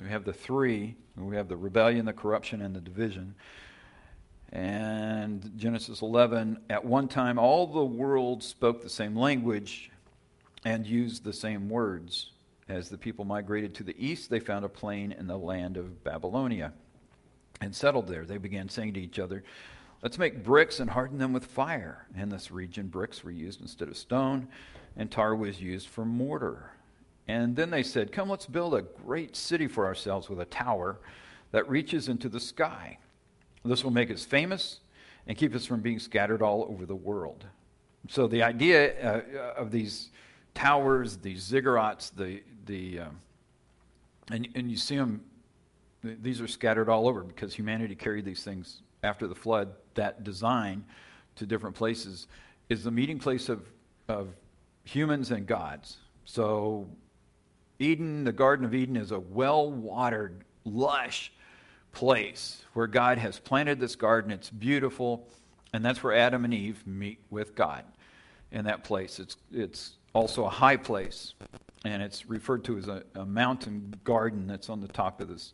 we 0.00 0.08
have 0.08 0.24
the 0.24 0.32
three 0.32 0.96
we 1.16 1.36
have 1.36 1.48
the 1.48 1.56
rebellion, 1.56 2.04
the 2.04 2.12
corruption, 2.12 2.60
and 2.60 2.76
the 2.76 2.80
division. 2.80 3.34
And 4.52 5.50
Genesis 5.56 6.02
11, 6.02 6.58
at 6.68 6.84
one 6.84 7.08
time, 7.08 7.38
all 7.38 7.66
the 7.66 7.84
world 7.84 8.42
spoke 8.42 8.82
the 8.82 8.90
same 8.90 9.16
language 9.16 9.90
and 10.64 10.86
used 10.86 11.24
the 11.24 11.32
same 11.32 11.70
words. 11.70 12.32
As 12.68 12.90
the 12.90 12.98
people 12.98 13.24
migrated 13.24 13.74
to 13.76 13.82
the 13.82 13.96
east, 14.04 14.28
they 14.28 14.40
found 14.40 14.64
a 14.64 14.68
plain 14.68 15.12
in 15.12 15.26
the 15.26 15.38
land 15.38 15.78
of 15.78 16.04
Babylonia 16.04 16.72
and 17.62 17.74
settled 17.74 18.08
there. 18.08 18.26
They 18.26 18.38
began 18.38 18.68
saying 18.68 18.94
to 18.94 19.00
each 19.00 19.18
other, 19.18 19.42
Let's 20.06 20.20
make 20.20 20.44
bricks 20.44 20.78
and 20.78 20.88
harden 20.88 21.18
them 21.18 21.32
with 21.32 21.44
fire. 21.44 22.06
In 22.16 22.28
this 22.28 22.52
region, 22.52 22.86
bricks 22.86 23.24
were 23.24 23.32
used 23.32 23.60
instead 23.60 23.88
of 23.88 23.96
stone, 23.96 24.46
and 24.96 25.10
tar 25.10 25.34
was 25.34 25.60
used 25.60 25.88
for 25.88 26.04
mortar. 26.04 26.70
And 27.26 27.56
then 27.56 27.70
they 27.70 27.82
said, 27.82 28.12
Come, 28.12 28.30
let's 28.30 28.46
build 28.46 28.76
a 28.76 28.82
great 28.82 29.34
city 29.34 29.66
for 29.66 29.84
ourselves 29.84 30.28
with 30.28 30.38
a 30.38 30.44
tower 30.44 31.00
that 31.50 31.68
reaches 31.68 32.06
into 32.06 32.28
the 32.28 32.38
sky. 32.38 32.98
This 33.64 33.82
will 33.82 33.90
make 33.90 34.12
us 34.12 34.24
famous 34.24 34.78
and 35.26 35.36
keep 35.36 35.52
us 35.56 35.66
from 35.66 35.80
being 35.80 35.98
scattered 35.98 36.40
all 36.40 36.68
over 36.70 36.86
the 36.86 36.94
world. 36.94 37.44
So 38.08 38.28
the 38.28 38.44
idea 38.44 39.02
uh, 39.02 39.54
of 39.60 39.72
these 39.72 40.10
towers, 40.54 41.16
these 41.16 41.50
ziggurats, 41.50 42.14
the 42.14 42.44
the 42.66 43.00
um, 43.00 43.20
and 44.30 44.46
and 44.54 44.70
you 44.70 44.76
see 44.76 44.94
them. 44.94 45.24
These 46.04 46.40
are 46.40 46.46
scattered 46.46 46.88
all 46.88 47.08
over 47.08 47.24
because 47.24 47.52
humanity 47.52 47.96
carried 47.96 48.24
these 48.24 48.44
things 48.44 48.82
after 49.02 49.26
the 49.26 49.34
flood. 49.34 49.72
That 49.94 50.24
design 50.24 50.84
to 51.36 51.46
different 51.46 51.76
places 51.76 52.26
is 52.68 52.84
the 52.84 52.90
meeting 52.90 53.18
place 53.18 53.48
of 53.48 53.62
of 54.08 54.28
humans 54.84 55.30
and 55.30 55.46
gods. 55.46 55.96
So 56.24 56.88
Eden, 57.78 58.24
the 58.24 58.32
Garden 58.32 58.64
of 58.64 58.74
Eden, 58.74 58.96
is 58.96 59.10
a 59.10 59.18
well 59.18 59.70
watered, 59.70 60.44
lush 60.64 61.32
place 61.92 62.62
where 62.74 62.86
God 62.86 63.18
has 63.18 63.38
planted 63.38 63.80
this 63.80 63.96
garden. 63.96 64.30
It's 64.30 64.50
beautiful, 64.50 65.28
and 65.72 65.84
that's 65.84 66.02
where 66.02 66.14
Adam 66.14 66.44
and 66.44 66.54
Eve 66.54 66.86
meet 66.86 67.18
with 67.30 67.54
God 67.54 67.84
in 68.50 68.64
that 68.64 68.84
place. 68.84 69.18
It's, 69.18 69.36
it's 69.52 69.94
also 70.12 70.44
a 70.44 70.50
high 70.50 70.76
place, 70.76 71.34
and 71.84 72.02
it's 72.02 72.28
referred 72.28 72.64
to 72.64 72.78
as 72.78 72.88
a, 72.88 73.02
a 73.14 73.24
mountain 73.24 73.94
garden 74.04 74.46
that's 74.46 74.68
on 74.68 74.80
the 74.80 74.88
top 74.88 75.20
of 75.20 75.28
this 75.28 75.52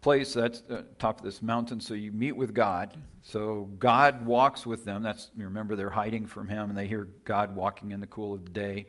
place. 0.00 0.32
That's 0.34 0.62
uh, 0.70 0.82
top 0.98 1.18
of 1.18 1.24
this 1.24 1.42
mountain. 1.42 1.80
So 1.80 1.94
you 1.94 2.12
meet 2.12 2.32
with 2.32 2.54
God. 2.54 2.96
So 3.22 3.68
God 3.78 4.24
walks 4.24 4.66
with 4.66 4.84
them. 4.84 5.02
That's 5.02 5.30
remember 5.36 5.76
they're 5.76 5.90
hiding 5.90 6.26
from 6.26 6.48
Him, 6.48 6.70
and 6.70 6.78
they 6.78 6.86
hear 6.86 7.08
God 7.24 7.54
walking 7.54 7.92
in 7.92 8.00
the 8.00 8.06
cool 8.06 8.34
of 8.34 8.44
the 8.44 8.50
day. 8.50 8.86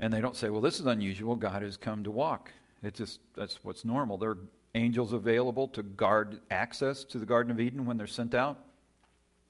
And 0.00 0.12
they 0.12 0.20
don't 0.20 0.36
say, 0.36 0.50
well, 0.50 0.60
this 0.60 0.80
is 0.80 0.86
unusual. 0.86 1.36
God 1.36 1.62
has 1.62 1.76
come 1.76 2.02
to 2.04 2.10
walk. 2.10 2.50
It's 2.82 2.98
just, 2.98 3.20
that's 3.36 3.62
what's 3.62 3.84
normal. 3.84 4.18
There 4.18 4.30
are 4.30 4.38
angels 4.74 5.12
available 5.12 5.68
to 5.68 5.82
guard 5.82 6.40
access 6.50 7.04
to 7.04 7.18
the 7.18 7.26
Garden 7.26 7.52
of 7.52 7.60
Eden 7.60 7.86
when 7.86 7.96
they're 7.96 8.06
sent 8.06 8.34
out. 8.34 8.58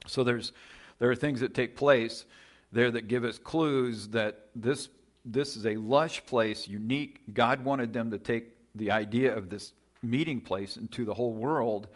So 0.06 0.22
there's, 0.22 0.52
there 0.98 1.10
are 1.10 1.16
things 1.16 1.40
that 1.40 1.54
take 1.54 1.76
place 1.76 2.26
there 2.72 2.90
that 2.90 3.08
give 3.08 3.24
us 3.24 3.38
clues 3.38 4.08
that 4.08 4.48
this, 4.54 4.88
this 5.24 5.56
is 5.56 5.64
a 5.64 5.76
lush 5.76 6.24
place, 6.26 6.68
unique. 6.68 7.22
God 7.32 7.64
wanted 7.64 7.92
them 7.92 8.10
to 8.10 8.18
take 8.18 8.48
the 8.74 8.90
idea 8.90 9.34
of 9.34 9.48
this 9.48 9.72
meeting 10.04 10.40
place 10.40 10.76
into 10.76 11.04
the 11.04 11.14
whole 11.14 11.32
world, 11.32 11.88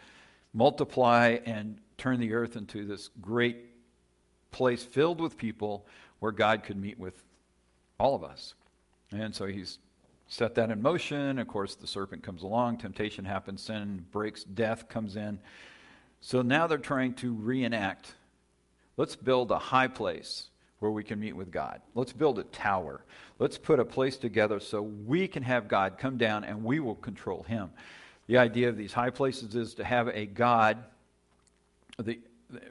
multiply 0.53 1.37
and 1.45 1.77
turn 1.97 2.19
the 2.19 2.33
earth 2.33 2.55
into 2.55 2.85
this 2.85 3.09
great 3.21 3.57
place 4.51 4.83
filled 4.83 5.21
with 5.21 5.37
people 5.37 5.85
where 6.19 6.31
God 6.31 6.63
could 6.63 6.77
meet 6.77 6.99
with 6.99 7.23
all 7.99 8.15
of 8.15 8.23
us. 8.23 8.55
And 9.11 9.33
so 9.33 9.45
he's 9.45 9.79
set 10.27 10.55
that 10.55 10.69
in 10.69 10.81
motion. 10.81 11.39
Of 11.39 11.47
course, 11.47 11.75
the 11.75 11.87
serpent 11.87 12.23
comes 12.23 12.43
along, 12.43 12.77
temptation 12.77 13.25
happens, 13.25 13.63
sin 13.63 14.05
breaks, 14.11 14.43
death 14.43 14.87
comes 14.89 15.15
in. 15.15 15.39
So 16.21 16.41
now 16.41 16.67
they're 16.67 16.77
trying 16.77 17.13
to 17.15 17.33
reenact. 17.33 18.15
Let's 18.97 19.15
build 19.15 19.51
a 19.51 19.59
high 19.59 19.87
place 19.87 20.49
where 20.79 20.91
we 20.91 21.03
can 21.03 21.19
meet 21.19 21.35
with 21.35 21.51
God. 21.51 21.81
Let's 21.95 22.13
build 22.13 22.39
a 22.39 22.43
tower. 22.43 23.03
Let's 23.37 23.57
put 23.57 23.79
a 23.79 23.85
place 23.85 24.17
together 24.17 24.59
so 24.59 24.81
we 24.81 25.27
can 25.27 25.43
have 25.43 25.67
God 25.67 25.97
come 25.97 26.17
down 26.17 26.43
and 26.43 26.63
we 26.63 26.79
will 26.79 26.95
control 26.95 27.43
him. 27.43 27.71
The 28.29 28.37
idea 28.37 28.69
of 28.69 28.77
these 28.77 28.93
high 28.93 29.09
places 29.09 29.55
is 29.55 29.73
to 29.73 29.83
have 29.83 30.07
a 30.09 30.27
God, 30.27 30.77
the, 31.97 32.19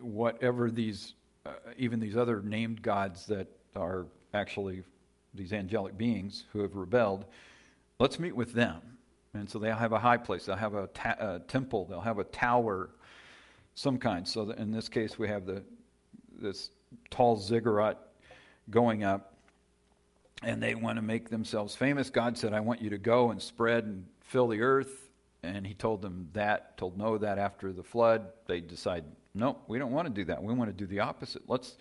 whatever 0.01 0.71
these, 0.71 1.15
uh, 1.45 1.51
even 1.77 1.99
these 1.99 2.17
other 2.17 2.41
named 2.43 2.81
gods 2.81 3.27
that 3.27 3.49
are 3.75 4.07
actually 4.33 4.85
these 5.35 5.53
angelic 5.53 5.99
beings 5.99 6.45
who 6.53 6.61
have 6.61 6.77
rebelled, 6.77 7.25
let's 7.99 8.21
meet 8.21 8.37
with 8.37 8.53
them. 8.53 8.81
And 9.35 9.51
so 9.51 9.59
they'll 9.59 9.75
have 9.75 9.91
a 9.91 9.99
high 9.99 10.19
place, 10.19 10.47
they'll 10.47 10.55
have 10.55 10.75
a, 10.75 10.87
ta- 10.95 11.17
a 11.19 11.41
temple, 11.41 11.87
they'll 11.87 12.03
have 12.03 12.21
a 12.21 12.25
tower, 12.25 12.91
some 13.75 13.99
kind. 13.99 14.29
So 14.29 14.51
in 14.51 14.71
this 14.71 14.89
case, 14.89 15.19
we 15.19 15.27
have 15.27 15.45
the 15.45 15.65
this 16.41 16.71
tall 17.11 17.37
ziggurat 17.37 17.99
going 18.71 19.03
up, 19.03 19.35
and 20.45 20.63
they 20.63 20.77
want 20.77 20.99
to 20.99 21.03
make 21.03 21.31
themselves 21.31 21.75
famous. 21.75 22.11
God 22.11 22.39
said, 22.39 22.53
"I 22.53 22.61
want 22.61 22.81
you 22.81 22.91
to 22.91 22.99
go 22.99 23.33
and 23.33 23.43
spread 23.43 23.87
and 23.87 24.07
fill 24.21 24.47
the 24.47 24.61
earth." 24.61 25.08
And 25.43 25.67
He 25.67 25.75
told 25.75 26.03
them 26.03 26.29
that, 26.33 26.77
told 26.77 26.99
Noah 26.99 27.19
that 27.21 27.39
after 27.39 27.73
the 27.73 27.83
flood. 27.83 28.27
They 28.47 28.61
decide, 28.61 29.05
"No, 29.35 29.59
we 29.69 29.79
don't 29.79 29.93
want 29.93 30.09
to 30.09 30.15
do 30.15 30.25
that. 30.27 30.43
We 30.43 30.55
want 30.55 30.71
to 30.71 30.77
do 30.77 30.87
the 30.87 31.01
opposite. 31.01 31.43
Let's." 31.49 31.77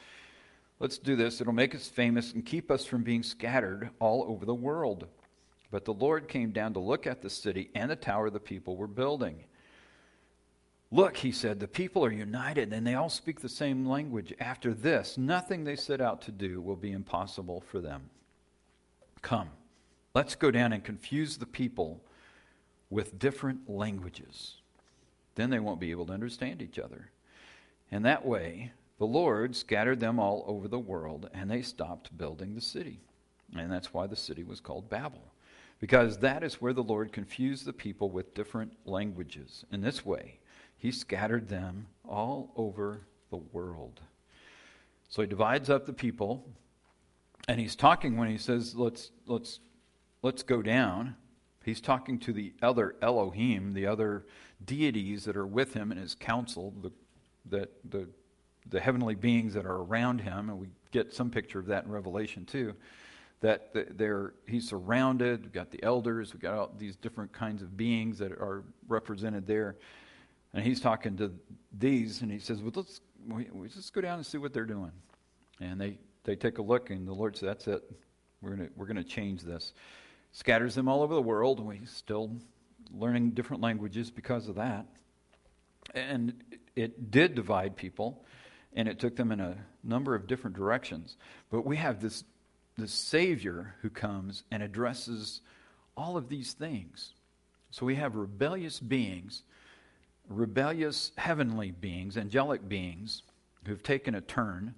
Let's 0.80 1.00
do 1.00 1.16
this. 1.16 1.42
It'll 1.42 1.54
make 1.54 1.74
us 1.74 1.88
famous 1.88 2.34
and 2.34 2.46
keep 2.46 2.70
us 2.70 2.86
from 2.86 3.02
being 3.02 3.24
scattered 3.24 3.90
all 4.00 4.26
over 4.30 4.46
the 4.46 4.54
world. 4.54 5.08
But 5.72 5.86
the 5.86 5.94
Lord 5.94 6.28
came 6.28 6.52
down 6.52 6.74
to 6.74 6.80
look 6.80 7.08
at 7.08 7.22
the 7.22 7.30
city 7.30 7.72
and 7.74 7.90
the 7.90 7.96
tower 7.96 8.30
the 8.30 8.40
people 8.40 8.78
were 8.78 8.88
building. 8.88 9.44
Look, 10.92 11.18
he 11.18 11.32
said, 11.32 11.60
the 11.60 11.68
people 11.68 12.06
are 12.06 12.12
united 12.12 12.72
and 12.72 12.86
they 12.86 12.94
all 12.94 13.10
speak 13.10 13.42
the 13.42 13.50
same 13.50 13.86
language. 13.86 14.34
After 14.40 14.74
this, 14.74 15.18
nothing 15.18 15.64
they 15.64 15.76
set 15.76 16.00
out 16.00 16.22
to 16.22 16.32
do 16.32 16.62
will 16.62 16.78
be 16.78 16.92
impossible 16.92 17.60
for 17.60 17.82
them. 17.82 18.10
Come, 19.22 19.50
let's 20.14 20.36
go 20.36 20.52
down 20.52 20.72
and 20.72 20.84
confuse 20.84 21.38
the 21.38 21.46
people 21.46 22.02
with 22.89 23.20
different 23.20 23.70
languages. 23.70 24.56
Then 25.36 25.50
they 25.50 25.60
won't 25.60 25.79
be 25.79 25.91
able 25.91 26.06
to 26.08 26.13
understand 26.13 26.62
each 26.62 26.79
other. 26.79 27.12
And 27.91 28.03
that 28.06 28.25
way, 28.25 28.72
the 28.98 29.06
Lord 29.06 29.56
scattered 29.56 30.00
them 30.00 30.20
all 30.20 30.44
over 30.48 30.67
the 30.67 30.79
world, 30.79 31.29
and 31.34 31.50
they 31.50 31.62
stopped 31.62 32.17
building 32.17 32.56
the 32.56 32.62
city. 32.62 33.00
And 33.56 33.72
that's 33.72 33.94
why 33.94 34.08
the 34.08 34.15
city 34.15 34.44
was 34.44 34.60
called 34.60 34.89
Babel, 34.89 35.34
because 35.79 36.17
that 36.17 36.44
is 36.44 36.62
where 36.62 36.74
the 36.74 36.84
Lord 36.84 37.13
confused 37.13 37.65
the 37.65 37.74
people 37.74 38.10
with 38.10 38.34
different 38.34 38.74
languages. 38.86 39.63
In 39.72 39.82
this 39.82 40.06
way, 40.06 40.39
he 40.77 40.91
scattered 40.91 41.48
them 41.48 41.88
all 42.08 42.51
over 42.56 43.01
the 43.29 43.38
world. 43.38 44.01
So 45.10 45.22
he 45.22 45.27
divides 45.27 45.70
up 45.70 45.86
the 45.86 45.94
people, 45.94 46.50
and 47.48 47.60
he's 47.60 47.75
talking 47.75 48.17
when 48.17 48.29
he 48.29 48.38
says, 48.38 48.75
let's, 48.75 49.12
let's, 49.25 49.60
let's 50.22 50.44
go 50.44 50.62
down. 50.62 51.15
He's 51.68 51.82
talking 51.82 52.18
to 52.20 52.32
the 52.32 52.54
other 52.62 52.96
Elohim, 53.02 53.74
the 53.74 53.88
other 53.88 54.26
deities 54.64 55.26
that 55.26 55.36
are 55.36 55.46
with 55.46 55.74
him 55.74 55.92
in 55.92 55.98
his 55.98 56.16
council, 56.16 56.74
the, 56.82 56.92
that 57.50 57.72
the 57.90 58.08
the 58.70 58.80
heavenly 58.80 59.16
beings 59.16 59.54
that 59.54 59.66
are 59.66 59.82
around 59.82 60.22
him, 60.22 60.50
and 60.50 60.58
we 60.58 60.68
get 60.92 61.14
some 61.14 61.30
picture 61.30 61.60
of 61.60 61.66
that 61.66 61.84
in 61.84 61.92
Revelation 61.92 62.46
too. 62.46 62.74
That 63.42 63.98
they're, 63.98 64.34
he's 64.48 64.70
surrounded. 64.70 65.44
We've 65.44 65.52
got 65.52 65.70
the 65.70 65.84
elders. 65.84 66.34
We've 66.34 66.42
got 66.42 66.54
all 66.54 66.72
these 66.78 66.96
different 66.96 67.34
kinds 67.34 67.62
of 67.62 67.76
beings 67.76 68.18
that 68.20 68.32
are 68.32 68.64
represented 68.88 69.46
there. 69.46 69.76
And 70.54 70.64
he's 70.64 70.80
talking 70.80 71.18
to 71.18 71.34
these, 71.78 72.22
and 72.22 72.32
he 72.32 72.40
says, 72.40 72.62
"Well, 72.62 72.72
let's 72.76 73.02
we, 73.28 73.50
we 73.52 73.68
just 73.68 73.94
go 73.94 74.00
down 74.00 74.20
and 74.20 74.26
see 74.26 74.38
what 74.38 74.54
they're 74.54 74.64
doing." 74.64 74.94
And 75.60 75.82
they 75.82 75.98
they 76.24 76.38
take 76.38 76.60
a 76.60 76.62
look, 76.62 76.92
and 76.92 77.06
the 77.06 77.14
Lord 77.14 77.36
says, 77.36 77.48
"That's 77.48 77.68
it. 77.68 77.84
We're 78.42 78.52
gonna 78.52 78.70
we're 78.78 78.88
gonna 78.88 79.04
change 79.04 79.42
this." 79.42 79.74
Scatters 80.38 80.75
them 80.75 80.88
all 80.88 81.01
over 81.01 81.15
the 81.15 81.22
world, 81.22 81.58
and 81.58 81.67
we 81.67 81.79
still 81.86 82.32
learning 82.94 83.32
different 83.32 83.63
languages 83.63 84.12
because 84.12 84.48
of 84.48 84.53
that. 84.53 84.86
And 85.96 86.44
it 86.75 87.10
did 87.10 87.34
divide 87.34 87.75
people 87.75 88.24
and 88.75 88.88
it 88.88 89.00
took 89.00 89.15
them 89.15 89.32
in 89.32 89.39
a 89.39 89.58
number 89.84 90.13
of 90.13 90.27
different 90.27 90.56
directions. 90.56 91.17
But 91.50 91.65
we 91.65 91.77
have 91.77 92.00
this, 92.01 92.24
this 92.77 92.91
Savior 92.91 93.74
who 93.82 93.89
comes 93.89 94.44
and 94.51 94.62
addresses 94.62 95.41
all 95.98 96.17
of 96.17 96.29
these 96.29 96.53
things. 96.53 97.15
So 97.72 97.88
we 97.88 97.96
have 97.96 98.15
rebellious 98.15 98.79
beings, 98.79 99.41
rebellious 100.29 101.13
heavenly 101.17 101.72
beings, 101.72 102.15
angelic 102.15 102.70
beings 102.70 103.24
who've 103.65 103.82
taken 103.82 104.13
a 104.13 104.22
turn 104.22 104.75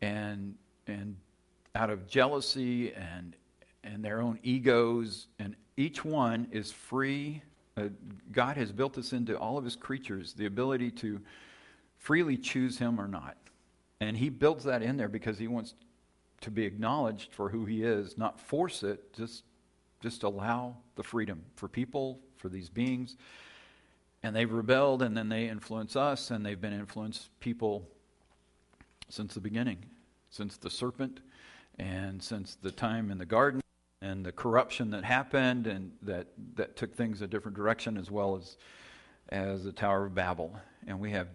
and 0.00 0.56
and 0.88 1.14
out 1.76 1.90
of 1.90 2.08
jealousy 2.08 2.92
and 2.92 3.36
and 3.84 4.04
their 4.04 4.20
own 4.20 4.38
egos 4.42 5.28
and 5.38 5.54
each 5.76 6.04
one 6.04 6.48
is 6.50 6.72
free 6.72 7.42
uh, 7.76 7.88
God 8.30 8.56
has 8.56 8.70
built 8.70 8.94
this 8.94 9.12
into 9.12 9.36
all 9.36 9.58
of 9.58 9.64
his 9.64 9.76
creatures 9.76 10.32
the 10.32 10.46
ability 10.46 10.90
to 10.92 11.20
freely 11.98 12.36
choose 12.36 12.78
him 12.78 13.00
or 13.00 13.08
not. 13.08 13.36
And 14.00 14.16
he 14.16 14.28
builds 14.28 14.64
that 14.64 14.82
in 14.82 14.96
there 14.96 15.08
because 15.08 15.38
he 15.38 15.48
wants 15.48 15.74
to 16.42 16.50
be 16.50 16.64
acknowledged 16.64 17.32
for 17.32 17.48
who 17.48 17.64
he 17.64 17.82
is, 17.82 18.18
not 18.18 18.38
force 18.38 18.82
it, 18.82 19.12
just 19.14 19.44
just 20.00 20.22
allow 20.22 20.76
the 20.96 21.02
freedom 21.02 21.42
for 21.56 21.66
people, 21.66 22.20
for 22.36 22.50
these 22.50 22.68
beings. 22.68 23.16
and 24.22 24.34
they've 24.34 24.52
rebelled, 24.52 25.02
and 25.02 25.16
then 25.16 25.28
they 25.28 25.48
influence 25.48 25.96
us, 25.96 26.30
and 26.30 26.44
they've 26.44 26.60
been 26.60 26.72
influenced 26.72 27.28
people 27.40 27.86
since 29.08 29.34
the 29.34 29.40
beginning, 29.40 29.78
since 30.30 30.56
the 30.56 30.70
serpent, 30.70 31.20
and 31.78 32.22
since 32.22 32.56
the 32.62 32.70
time 32.70 33.10
in 33.10 33.18
the 33.18 33.26
garden, 33.26 33.60
and 34.04 34.24
the 34.24 34.32
corruption 34.32 34.90
that 34.90 35.02
happened, 35.02 35.66
and 35.66 35.92
that, 36.02 36.26
that 36.56 36.76
took 36.76 36.94
things 36.94 37.22
a 37.22 37.26
different 37.26 37.56
direction, 37.56 37.96
as 37.96 38.10
well 38.10 38.36
as 38.36 38.56
as 39.30 39.64
the 39.64 39.72
Tower 39.72 40.04
of 40.04 40.14
Babel. 40.14 40.54
And 40.86 41.00
we 41.00 41.10
have 41.12 41.28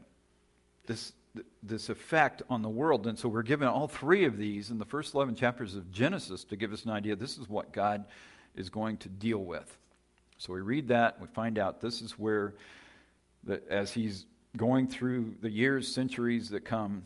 this 0.85 1.13
this 1.63 1.89
effect 1.89 2.41
on 2.49 2.61
the 2.61 2.69
world. 2.69 3.07
And 3.07 3.17
so 3.17 3.29
we're 3.29 3.43
given 3.43 3.67
all 3.67 3.87
three 3.87 4.25
of 4.25 4.37
these 4.37 4.71
in 4.71 4.77
the 4.77 4.85
first 4.85 5.13
11 5.13 5.35
chapters 5.35 5.75
of 5.75 5.91
Genesis 5.91 6.43
to 6.45 6.55
give 6.55 6.73
us 6.73 6.85
an 6.85 6.91
idea 6.91 7.15
this 7.15 7.37
is 7.37 7.47
what 7.47 7.71
God 7.71 8.05
is 8.55 8.69
going 8.69 8.97
to 8.97 9.09
deal 9.09 9.39
with. 9.39 9.77
So 10.37 10.53
we 10.53 10.61
read 10.61 10.87
that, 10.87 11.19
we 11.21 11.27
find 11.27 11.59
out 11.59 11.81
this 11.81 12.01
is 12.01 12.13
where, 12.13 12.55
that 13.43 13.67
as 13.69 13.91
he's 13.91 14.25
going 14.57 14.87
through 14.87 15.35
the 15.41 15.49
years, 15.49 15.87
centuries 15.87 16.49
that 16.49 16.65
come, 16.65 17.03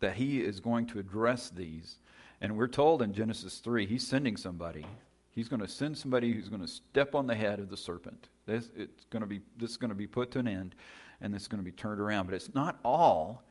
that 0.00 0.14
he 0.14 0.40
is 0.40 0.60
going 0.60 0.86
to 0.88 0.98
address 0.98 1.48
these. 1.48 1.96
And 2.40 2.56
we're 2.56 2.68
told 2.68 3.02
in 3.02 3.12
Genesis 3.12 3.58
3, 3.58 3.86
he's 3.86 4.06
sending 4.06 4.36
somebody. 4.36 4.84
He's 5.30 5.48
going 5.48 5.60
to 5.60 5.68
send 5.68 5.96
somebody 5.96 6.32
who's 6.32 6.48
going 6.48 6.62
to 6.62 6.68
step 6.68 7.14
on 7.14 7.26
the 7.26 7.34
head 7.34 7.58
of 7.58 7.70
the 7.70 7.76
serpent. 7.76 8.28
This, 8.46 8.70
it's 8.76 9.04
going 9.10 9.22
to 9.22 9.26
be, 9.26 9.40
this 9.58 9.70
is 9.70 9.76
going 9.76 9.90
to 9.90 9.94
be 9.94 10.06
put 10.06 10.30
to 10.32 10.38
an 10.38 10.48
end, 10.48 10.74
and 11.20 11.32
this 11.32 11.42
is 11.42 11.48
going 11.48 11.62
to 11.62 11.64
be 11.64 11.72
turned 11.72 12.00
around. 12.00 12.26
But 12.26 12.34
it's 12.34 12.54
not 12.54 12.78
all 12.84 13.42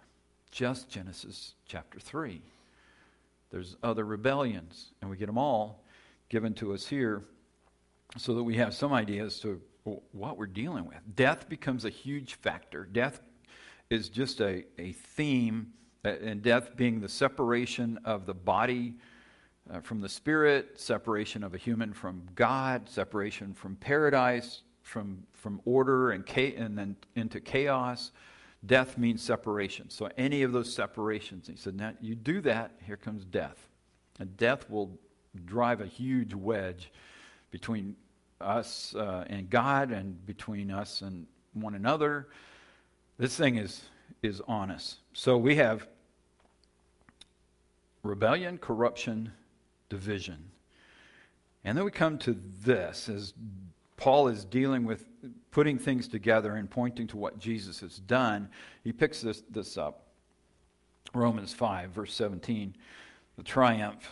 just 0.51 0.89
Genesis 0.89 1.56
chapter 1.68 2.00
3. 2.00 2.42
There's 3.51 3.75
other 3.84 4.06
rebellions, 4.06 4.92
and 5.01 5.10
we 5.10 5.18
get 5.18 5.27
them 5.27 5.38
all 5.38 5.84
given 6.30 6.54
to 6.56 6.74
us 6.74 6.88
here 6.88 7.24
so 8.18 8.34
that 8.36 8.44
we 8.44 8.56
have 8.56 8.74
some 8.74 8.94
idea 8.94 9.24
as 9.24 9.39
to 9.39 9.62
what 10.12 10.38
we're 10.38 10.48
dealing 10.48 10.86
with. 10.86 10.98
Death 11.15 11.48
becomes 11.48 11.86
a 11.86 11.89
huge 11.89 12.36
factor. 12.36 12.86
Death 12.86 13.22
is 13.89 14.10
just 14.10 14.42
a, 14.42 14.63
a 14.80 14.94
theme, 14.94 15.74
and 16.05 16.41
death 16.41 16.75
being 16.75 17.01
the 17.01 17.09
separation 17.09 18.00
of 18.05 18.25
the 18.25 18.33
body 18.33 18.95
uh, 19.71 19.79
from 19.79 20.01
the 20.01 20.09
spirit, 20.09 20.79
separation 20.79 21.43
of 21.43 21.53
a 21.53 21.57
human 21.57 21.93
from 21.93 22.24
God, 22.35 22.88
separation 22.88 23.53
from 23.53 23.75
paradise, 23.77 24.62
from, 24.83 25.24
from 25.33 25.62
order 25.65 26.12
and, 26.12 26.25
cha- 26.25 26.55
and 26.55 26.77
then 26.77 26.95
into 27.15 27.39
chaos. 27.39 28.12
Death 28.65 28.97
means 28.97 29.21
separation. 29.21 29.89
So 29.89 30.09
any 30.17 30.43
of 30.43 30.51
those 30.51 30.74
separations, 30.74 31.47
he 31.47 31.55
said, 31.55 31.75
now 31.75 31.93
you 32.01 32.15
do 32.15 32.41
that, 32.41 32.71
here 32.85 32.97
comes 32.97 33.25
death. 33.25 33.67
And 34.19 34.35
death 34.38 34.69
will 34.69 34.97
drive 35.45 35.81
a 35.81 35.85
huge 35.85 36.33
wedge 36.33 36.91
between 37.51 37.95
us 38.41 38.93
uh, 38.95 39.25
and 39.27 39.50
God 39.50 39.91
and 39.91 40.24
between 40.25 40.72
us 40.72 41.01
and 41.01 41.25
one 41.53 41.75
another. 41.75 42.27
This 43.18 43.35
thing 43.35 43.57
is, 43.57 43.83
is 44.22 44.41
on 44.48 44.72
us. 44.72 44.98
So 45.13 45.37
we 45.37 45.55
have 45.55 45.87
rebellion, 48.05 48.57
corruption, 48.57 49.31
division. 49.89 50.51
And 51.63 51.77
then 51.77 51.85
we 51.85 51.91
come 51.91 52.18
to 52.20 52.37
this 52.63 53.09
as 53.09 53.33
Paul 53.98 54.27
is 54.27 54.46
dealing 54.46 54.85
with 54.85 55.05
putting 55.51 55.79
things 55.79 56.07
together 56.07 56.55
and 56.55 56.70
pointing 56.70 57.07
to 57.07 57.18
what 57.18 57.39
Jesus 57.39 57.79
has 57.79 57.98
done. 57.98 58.50
He 58.83 58.91
picks 58.91 59.22
this, 59.22 59.44
this 59.50 59.77
up. 59.77 60.03
Romans 61.13 61.53
5, 61.53 61.91
verse 61.91 62.13
17, 62.13 62.75
the 63.37 63.44
triumph 63.44 64.11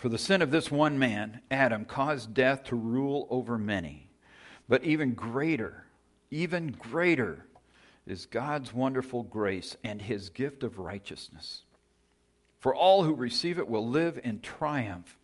for 0.00 0.08
the 0.08 0.16
sin 0.16 0.40
of 0.40 0.50
this 0.50 0.70
one 0.70 0.98
man, 0.98 1.42
Adam, 1.50 1.84
caused 1.84 2.32
death 2.32 2.64
to 2.64 2.74
rule 2.74 3.26
over 3.28 3.58
many. 3.58 4.08
But 4.66 4.82
even 4.82 5.12
greater, 5.12 5.84
even 6.30 6.68
greater 6.72 7.44
is 8.06 8.24
God's 8.24 8.72
wonderful 8.72 9.24
grace 9.24 9.76
and 9.84 10.00
his 10.00 10.30
gift 10.30 10.62
of 10.62 10.78
righteousness. 10.78 11.64
For 12.60 12.74
all 12.74 13.04
who 13.04 13.14
receive 13.14 13.58
it 13.58 13.68
will 13.68 13.86
live 13.86 14.20
in 14.22 14.40
triumph 14.40 15.16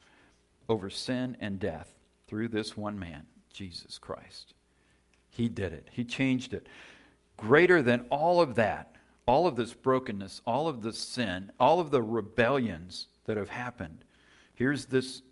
over 0.68 0.90
sin 0.90 1.36
and 1.40 1.60
death 1.60 1.94
through 2.26 2.48
this 2.48 2.76
one 2.76 2.98
man, 2.98 3.26
Jesus 3.52 3.98
Christ. 3.98 4.54
He 5.30 5.48
did 5.48 5.72
it, 5.72 5.88
He 5.92 6.04
changed 6.04 6.54
it. 6.54 6.66
Greater 7.36 7.82
than 7.82 8.06
all 8.10 8.40
of 8.40 8.54
that, 8.54 8.96
all 9.26 9.46
of 9.46 9.56
this 9.56 9.74
brokenness, 9.74 10.40
all 10.46 10.66
of 10.66 10.82
the 10.82 10.92
sin, 10.92 11.52
all 11.60 11.78
of 11.78 11.90
the 11.90 12.02
rebellions 12.02 13.06
that 13.26 13.36
have 13.36 13.50
happened 13.50 14.04
Here's 14.56 14.86
this, 14.86 15.22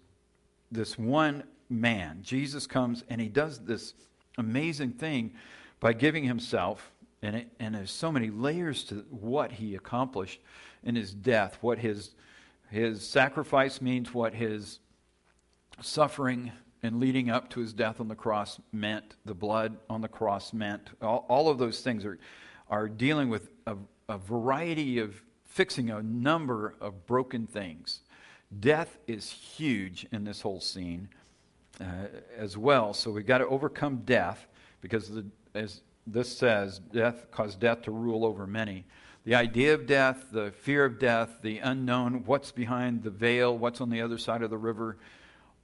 this 0.70 0.98
one 0.98 1.42
man. 1.68 2.20
Jesus 2.22 2.66
comes 2.66 3.02
and 3.08 3.20
he 3.20 3.28
does 3.28 3.58
this 3.60 3.94
amazing 4.38 4.92
thing 4.92 5.32
by 5.80 5.94
giving 5.94 6.24
himself, 6.24 6.92
and, 7.22 7.36
it, 7.36 7.48
and 7.58 7.74
there's 7.74 7.90
so 7.90 8.12
many 8.12 8.28
layers 8.30 8.84
to 8.84 8.96
what 9.10 9.52
he 9.52 9.74
accomplished 9.74 10.40
in 10.84 10.94
his 10.94 11.12
death, 11.12 11.58
what 11.60 11.78
his, 11.78 12.14
his 12.70 13.06
sacrifice 13.06 13.80
means, 13.80 14.14
what 14.14 14.34
his 14.34 14.78
suffering 15.80 16.52
and 16.82 17.00
leading 17.00 17.30
up 17.30 17.48
to 17.50 17.60
his 17.60 17.72
death 17.72 17.98
on 17.98 18.08
the 18.08 18.14
cross 18.14 18.60
meant, 18.70 19.16
the 19.24 19.34
blood 19.34 19.76
on 19.88 20.02
the 20.02 20.08
cross 20.08 20.52
meant. 20.52 20.90
All, 21.00 21.24
all 21.28 21.48
of 21.48 21.58
those 21.58 21.80
things 21.80 22.04
are, 22.04 22.18
are 22.68 22.88
dealing 22.88 23.30
with 23.30 23.48
a, 23.66 23.76
a 24.08 24.18
variety 24.18 24.98
of 24.98 25.20
fixing 25.46 25.90
a 25.90 26.02
number 26.02 26.74
of 26.80 27.06
broken 27.06 27.46
things. 27.46 28.00
Death 28.60 28.98
is 29.06 29.30
huge 29.30 30.06
in 30.12 30.24
this 30.24 30.42
whole 30.42 30.60
scene 30.60 31.08
uh, 31.80 31.84
as 32.36 32.58
well. 32.58 32.92
So 32.92 33.10
we've 33.10 33.26
got 33.26 33.38
to 33.38 33.46
overcome 33.46 34.02
death 34.04 34.46
because, 34.80 35.08
the, 35.08 35.24
as 35.54 35.80
this 36.06 36.36
says, 36.36 36.80
death 36.92 37.30
caused 37.30 37.60
death 37.60 37.82
to 37.82 37.90
rule 37.90 38.24
over 38.24 38.46
many. 38.46 38.84
The 39.24 39.34
idea 39.34 39.74
of 39.74 39.86
death, 39.86 40.26
the 40.32 40.50
fear 40.50 40.84
of 40.84 40.98
death, 40.98 41.38
the 41.42 41.58
unknown, 41.58 42.24
what's 42.26 42.52
behind 42.52 43.02
the 43.02 43.10
veil, 43.10 43.56
what's 43.56 43.80
on 43.80 43.88
the 43.88 44.02
other 44.02 44.18
side 44.18 44.42
of 44.42 44.50
the 44.50 44.58
river, 44.58 44.98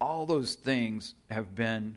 all 0.01 0.25
those 0.25 0.55
things 0.55 1.15
have 1.31 1.55
been 1.55 1.97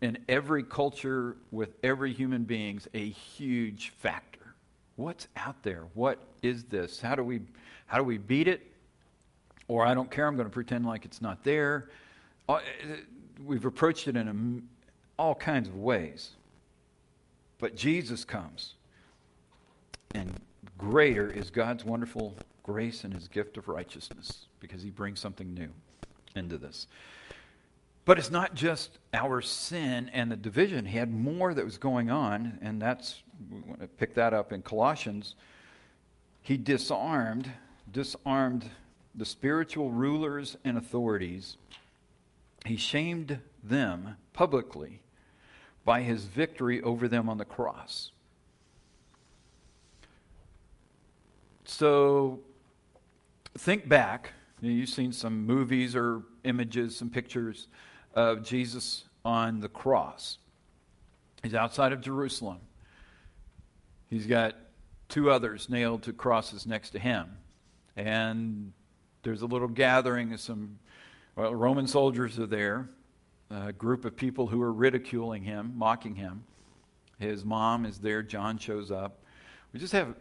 in 0.00 0.18
every 0.28 0.62
culture 0.62 1.36
with 1.50 1.70
every 1.82 2.12
human 2.12 2.44
beings 2.44 2.86
a 2.94 3.08
huge 3.08 3.92
factor. 3.98 4.54
What's 4.94 5.26
out 5.36 5.62
there? 5.64 5.84
What 5.94 6.18
is 6.42 6.64
this? 6.64 7.00
How 7.00 7.16
do 7.16 7.24
we 7.24 7.40
how 7.86 7.98
do 7.98 8.04
we 8.04 8.18
beat 8.18 8.46
it? 8.46 8.68
or 9.68 9.84
I 9.84 9.94
don't 9.94 10.10
care, 10.10 10.26
I'm 10.26 10.34
going 10.34 10.48
to 10.48 10.52
pretend 10.52 10.86
like 10.86 11.04
it's 11.04 11.20
not 11.20 11.44
there. 11.44 11.90
Uh, 12.48 12.60
we've 13.44 13.66
approached 13.66 14.08
it 14.08 14.16
in 14.16 14.66
all 15.18 15.34
kinds 15.34 15.68
of 15.68 15.76
ways. 15.76 16.30
But 17.58 17.76
Jesus 17.76 18.24
comes, 18.24 18.74
and 20.14 20.40
greater 20.78 21.30
is 21.30 21.50
God's 21.50 21.84
wonderful 21.84 22.36
grace 22.62 23.04
and 23.04 23.12
his 23.12 23.28
gift 23.28 23.56
of 23.56 23.68
righteousness 23.68 24.46
because 24.60 24.82
he 24.82 24.90
brings 24.90 25.20
something 25.20 25.52
new 25.52 25.68
into 26.36 26.56
this. 26.56 26.86
But 28.04 28.18
it's 28.18 28.30
not 28.30 28.54
just 28.54 28.98
our 29.12 29.42
sin 29.42 30.08
and 30.14 30.30
the 30.30 30.36
division. 30.36 30.86
He 30.86 30.96
had 30.96 31.12
more 31.12 31.52
that 31.52 31.64
was 31.64 31.76
going 31.76 32.10
on, 32.10 32.58
and 32.62 32.80
that's, 32.80 33.22
we 33.50 33.60
want 33.60 33.80
to 33.80 33.86
pick 33.86 34.14
that 34.14 34.32
up 34.32 34.52
in 34.52 34.62
Colossians. 34.62 35.34
He 36.40 36.56
disarmed, 36.56 37.50
disarmed 37.92 38.70
the 39.14 39.26
spiritual 39.26 39.90
rulers 39.90 40.56
and 40.64 40.78
authorities, 40.78 41.56
he 42.64 42.76
shamed 42.76 43.40
them 43.62 44.16
publicly 44.32 45.00
by 45.84 46.02
his 46.02 46.24
victory 46.24 46.80
over 46.82 47.08
them 47.08 47.28
on 47.28 47.38
the 47.38 47.44
cross. 47.44 48.12
So 51.68 52.40
think 53.56 53.88
back. 53.88 54.32
You've 54.60 54.88
seen 54.88 55.12
some 55.12 55.46
movies 55.46 55.94
or 55.94 56.22
images, 56.42 56.96
some 56.96 57.10
pictures 57.10 57.68
of 58.14 58.42
Jesus 58.42 59.04
on 59.24 59.60
the 59.60 59.68
cross. 59.68 60.38
He's 61.42 61.54
outside 61.54 61.92
of 61.92 62.00
Jerusalem. 62.00 62.58
He's 64.08 64.26
got 64.26 64.56
two 65.08 65.30
others 65.30 65.68
nailed 65.68 66.02
to 66.04 66.12
crosses 66.12 66.66
next 66.66 66.90
to 66.90 66.98
him. 66.98 67.36
And 67.96 68.72
there's 69.22 69.42
a 69.42 69.46
little 69.46 69.68
gathering 69.68 70.32
of 70.32 70.40
some 70.40 70.78
well, 71.36 71.54
Roman 71.54 71.86
soldiers 71.86 72.38
are 72.38 72.46
there, 72.46 72.88
a 73.50 73.72
group 73.72 74.04
of 74.04 74.16
people 74.16 74.46
who 74.46 74.60
are 74.62 74.72
ridiculing 74.72 75.44
him, 75.44 75.74
mocking 75.76 76.16
him. 76.16 76.44
His 77.20 77.44
mom 77.44 77.84
is 77.84 77.98
there. 77.98 78.22
John 78.22 78.58
shows 78.58 78.90
up. 78.90 79.18
We 79.72 79.78
just 79.78 79.92
have 79.92 80.16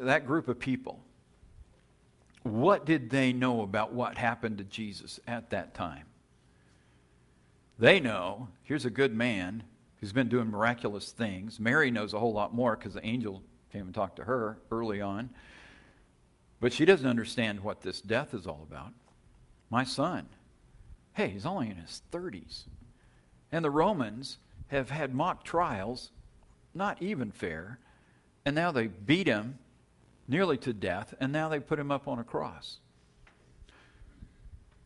that 0.00 0.26
group 0.26 0.48
of 0.48 0.58
people. 0.58 1.00
What 2.42 2.86
did 2.86 3.10
they 3.10 3.32
know 3.32 3.62
about 3.62 3.92
what 3.92 4.16
happened 4.16 4.58
to 4.58 4.64
Jesus 4.64 5.18
at 5.26 5.50
that 5.50 5.74
time? 5.74 6.04
They 7.78 8.00
know 8.00 8.48
here's 8.62 8.84
a 8.84 8.90
good 8.90 9.14
man 9.14 9.62
who's 10.00 10.12
been 10.12 10.28
doing 10.28 10.50
miraculous 10.50 11.12
things. 11.12 11.58
Mary 11.58 11.90
knows 11.90 12.14
a 12.14 12.18
whole 12.18 12.32
lot 12.32 12.54
more 12.54 12.76
because 12.76 12.94
the 12.94 13.04
angel 13.04 13.42
came 13.72 13.86
and 13.86 13.94
talked 13.94 14.16
to 14.16 14.24
her 14.24 14.58
early 14.70 15.00
on. 15.00 15.30
But 16.60 16.72
she 16.72 16.84
doesn't 16.84 17.08
understand 17.08 17.60
what 17.60 17.82
this 17.82 18.00
death 18.00 18.32
is 18.32 18.46
all 18.46 18.66
about. 18.68 18.92
My 19.68 19.84
son, 19.84 20.26
hey, 21.14 21.28
he's 21.28 21.44
only 21.44 21.68
in 21.68 21.76
his 21.76 22.02
30s. 22.12 22.64
And 23.52 23.64
the 23.64 23.70
Romans 23.70 24.38
have 24.68 24.90
had 24.90 25.14
mock 25.14 25.44
trials 25.44 26.10
not 26.74 27.02
even 27.02 27.30
fair. 27.30 27.78
And 28.44 28.54
now 28.54 28.70
they 28.70 28.86
beat 28.86 29.26
him 29.26 29.58
nearly 30.28 30.56
to 30.58 30.72
death, 30.72 31.14
and 31.20 31.32
now 31.32 31.48
they 31.48 31.60
put 31.60 31.78
him 31.78 31.90
up 31.90 32.08
on 32.08 32.18
a 32.18 32.24
cross. 32.24 32.78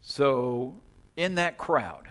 So, 0.03 0.76
in 1.16 1.35
that 1.37 1.59
crowd, 1.59 2.09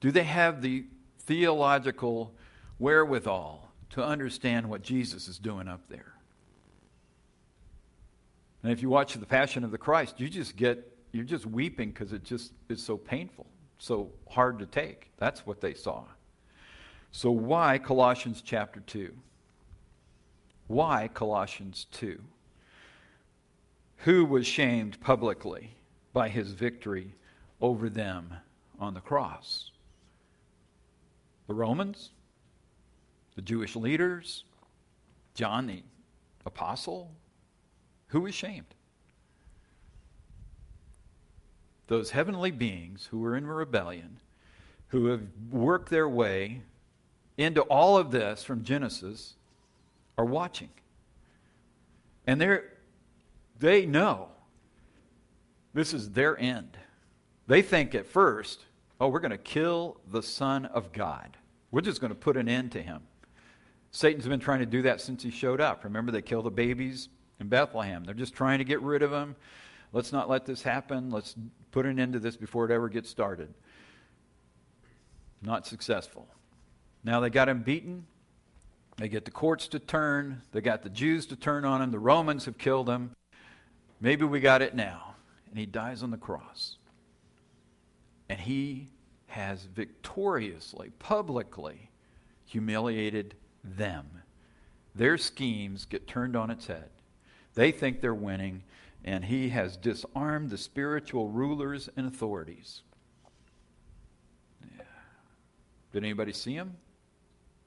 do 0.00 0.10
they 0.10 0.24
have 0.24 0.62
the 0.62 0.84
theological 1.20 2.34
wherewithal 2.78 3.68
to 3.90 4.04
understand 4.04 4.68
what 4.68 4.82
Jesus 4.82 5.28
is 5.28 5.38
doing 5.38 5.68
up 5.68 5.88
there? 5.88 6.14
And 8.62 8.72
if 8.72 8.82
you 8.82 8.88
watch 8.88 9.14
the 9.14 9.26
Passion 9.26 9.64
of 9.64 9.70
the 9.70 9.78
Christ, 9.78 10.20
you 10.20 10.28
just 10.28 10.56
get 10.56 10.94
you're 11.12 11.24
just 11.24 11.46
weeping 11.46 11.90
because 11.90 12.12
it 12.12 12.22
just 12.22 12.52
is 12.68 12.82
so 12.82 12.96
painful, 12.96 13.46
so 13.78 14.10
hard 14.28 14.58
to 14.58 14.66
take. 14.66 15.10
That's 15.16 15.46
what 15.46 15.60
they 15.60 15.74
saw. 15.74 16.04
So 17.12 17.30
why 17.30 17.78
Colossians 17.78 18.42
chapter 18.42 18.80
2? 18.80 19.12
Why 20.68 21.08
Colossians 21.08 21.86
2? 21.92 22.22
Who 24.04 24.24
was 24.26 24.46
shamed 24.46 25.00
publicly 25.00 25.74
by 26.12 26.28
his 26.28 26.52
victory 26.52 27.14
over 27.60 27.88
them 27.88 28.34
on 28.78 28.92
the 28.92 29.00
cross? 29.00 29.70
The 31.46 31.54
Romans? 31.54 32.10
The 33.34 33.42
Jewish 33.42 33.76
leaders? 33.76 34.44
John 35.34 35.66
the 35.66 35.82
apostle? 36.44 37.12
Who 38.08 38.20
was 38.20 38.34
shamed? 38.34 38.74
Those 41.86 42.10
heavenly 42.10 42.50
beings 42.50 43.08
who 43.10 43.20
were 43.20 43.36
in 43.36 43.46
rebellion, 43.46 44.20
who 44.88 45.06
have 45.06 45.22
worked 45.50 45.88
their 45.88 46.08
way 46.08 46.60
into 47.38 47.62
all 47.62 47.96
of 47.96 48.10
this 48.10 48.44
from 48.44 48.62
Genesis, 48.62 49.36
are 50.18 50.24
watching. 50.24 50.68
And 52.26 52.38
they 52.38 52.58
they 53.58 53.86
know 53.86 54.28
this 55.72 55.94
is 55.94 56.10
their 56.10 56.38
end. 56.38 56.76
They 57.46 57.62
think 57.62 57.94
at 57.94 58.06
first, 58.06 58.66
oh, 59.00 59.08
we're 59.08 59.20
going 59.20 59.30
to 59.30 59.38
kill 59.38 60.00
the 60.10 60.22
Son 60.22 60.66
of 60.66 60.92
God. 60.92 61.36
We're 61.70 61.80
just 61.80 62.00
going 62.00 62.10
to 62.10 62.18
put 62.18 62.36
an 62.36 62.48
end 62.48 62.72
to 62.72 62.82
him. 62.82 63.02
Satan's 63.90 64.28
been 64.28 64.40
trying 64.40 64.60
to 64.60 64.66
do 64.66 64.82
that 64.82 65.00
since 65.00 65.22
he 65.22 65.30
showed 65.30 65.60
up. 65.60 65.84
Remember, 65.84 66.12
they 66.12 66.20
killed 66.20 66.44
the 66.44 66.50
babies 66.50 67.08
in 67.40 67.48
Bethlehem. 67.48 68.04
They're 68.04 68.14
just 68.14 68.34
trying 68.34 68.58
to 68.58 68.64
get 68.64 68.82
rid 68.82 69.02
of 69.02 69.12
him. 69.12 69.34
Let's 69.92 70.12
not 70.12 70.28
let 70.28 70.44
this 70.44 70.62
happen. 70.62 71.10
Let's 71.10 71.34
put 71.70 71.86
an 71.86 71.98
end 71.98 72.12
to 72.12 72.18
this 72.18 72.36
before 72.36 72.66
it 72.66 72.70
ever 72.70 72.88
gets 72.88 73.08
started. 73.08 73.52
Not 75.40 75.66
successful. 75.66 76.28
Now 77.02 77.20
they 77.20 77.30
got 77.30 77.48
him 77.48 77.62
beaten. 77.62 78.06
They 78.98 79.08
get 79.08 79.24
the 79.24 79.30
courts 79.30 79.68
to 79.68 79.78
turn. 79.78 80.42
They 80.50 80.60
got 80.60 80.82
the 80.82 80.90
Jews 80.90 81.24
to 81.26 81.36
turn 81.36 81.64
on 81.64 81.80
him. 81.80 81.92
The 81.92 82.00
Romans 82.00 82.44
have 82.46 82.58
killed 82.58 82.88
him. 82.88 83.12
Maybe 84.00 84.24
we 84.24 84.40
got 84.40 84.60
it 84.60 84.74
now. 84.74 85.14
And 85.50 85.58
he 85.58 85.66
dies 85.66 86.02
on 86.02 86.10
the 86.10 86.16
cross. 86.16 86.76
And 88.28 88.40
he 88.40 88.88
has 89.28 89.64
victoriously, 89.64 90.90
publicly 90.98 91.90
humiliated 92.44 93.34
them. 93.62 94.06
Their 94.94 95.16
schemes 95.16 95.84
get 95.84 96.08
turned 96.08 96.34
on 96.34 96.50
its 96.50 96.66
head. 96.66 96.90
They 97.54 97.70
think 97.70 98.00
they're 98.00 98.14
winning, 98.14 98.62
and 99.04 99.24
he 99.24 99.50
has 99.50 99.76
disarmed 99.76 100.50
the 100.50 100.58
spiritual 100.58 101.28
rulers 101.28 101.88
and 101.96 102.06
authorities. 102.06 102.82
Yeah. 104.76 104.84
Did 105.92 106.04
anybody 106.04 106.32
see 106.32 106.54
him? 106.54 106.76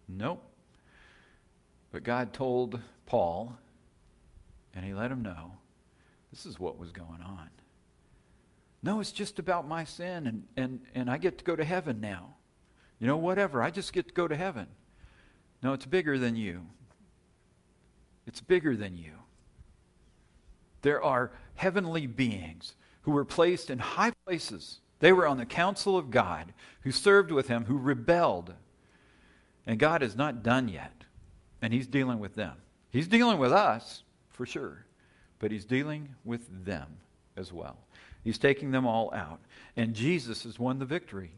Nope. 0.07 0.50
But 1.91 2.03
God 2.03 2.33
told 2.33 2.79
Paul, 3.05 3.57
and 4.73 4.85
he 4.85 4.93
let 4.93 5.11
him 5.11 5.21
know 5.21 5.53
this 6.31 6.45
is 6.45 6.59
what 6.59 6.79
was 6.79 6.91
going 6.91 7.21
on. 7.21 7.49
No, 8.83 8.99
it's 8.99 9.11
just 9.11 9.37
about 9.37 9.67
my 9.67 9.83
sin, 9.83 10.25
and, 10.27 10.43
and, 10.57 10.79
and 10.95 11.09
I 11.09 11.17
get 11.17 11.37
to 11.37 11.43
go 11.43 11.55
to 11.55 11.63
heaven 11.63 11.99
now. 11.99 12.35
You 12.99 13.07
know, 13.07 13.17
whatever. 13.17 13.61
I 13.61 13.69
just 13.69 13.93
get 13.93 14.07
to 14.07 14.13
go 14.13 14.27
to 14.27 14.35
heaven. 14.35 14.67
No, 15.61 15.73
it's 15.73 15.85
bigger 15.85 16.17
than 16.17 16.35
you. 16.35 16.61
It's 18.25 18.41
bigger 18.41 18.75
than 18.75 18.97
you. 18.97 19.13
There 20.81 21.03
are 21.03 21.31
heavenly 21.55 22.07
beings 22.07 22.75
who 23.01 23.11
were 23.11 23.25
placed 23.25 23.69
in 23.69 23.79
high 23.79 24.13
places. 24.25 24.79
They 24.99 25.11
were 25.11 25.27
on 25.27 25.37
the 25.37 25.45
council 25.45 25.97
of 25.97 26.11
God, 26.11 26.53
who 26.81 26.91
served 26.91 27.31
with 27.31 27.47
him, 27.47 27.65
who 27.65 27.77
rebelled. 27.77 28.53
And 29.65 29.79
God 29.79 30.01
is 30.01 30.15
not 30.15 30.43
done 30.43 30.67
yet. 30.67 31.00
And 31.61 31.73
he's 31.73 31.87
dealing 31.87 32.19
with 32.19 32.35
them. 32.35 32.53
He's 32.89 33.07
dealing 33.07 33.37
with 33.37 33.51
us, 33.51 34.03
for 34.29 34.45
sure, 34.45 34.85
but 35.39 35.51
he's 35.51 35.65
dealing 35.65 36.09
with 36.25 36.65
them 36.65 36.87
as 37.37 37.53
well. 37.53 37.77
He's 38.23 38.37
taking 38.37 38.71
them 38.71 38.85
all 38.85 39.13
out. 39.13 39.39
And 39.75 39.93
Jesus 39.93 40.43
has 40.43 40.59
won 40.59 40.79
the 40.79 40.85
victory. 40.85 41.31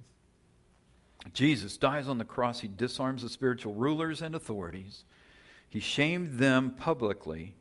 Jesus 1.34 1.78
dies 1.78 2.08
on 2.08 2.18
the 2.18 2.26
cross. 2.26 2.60
He 2.60 2.68
disarms 2.68 3.22
the 3.22 3.30
spiritual 3.30 3.74
rulers 3.74 4.22
and 4.22 4.36
authorities. 4.36 5.06
He 5.70 5.80
shamed 5.80 6.38
them 6.40 6.72
publicly 6.72 7.56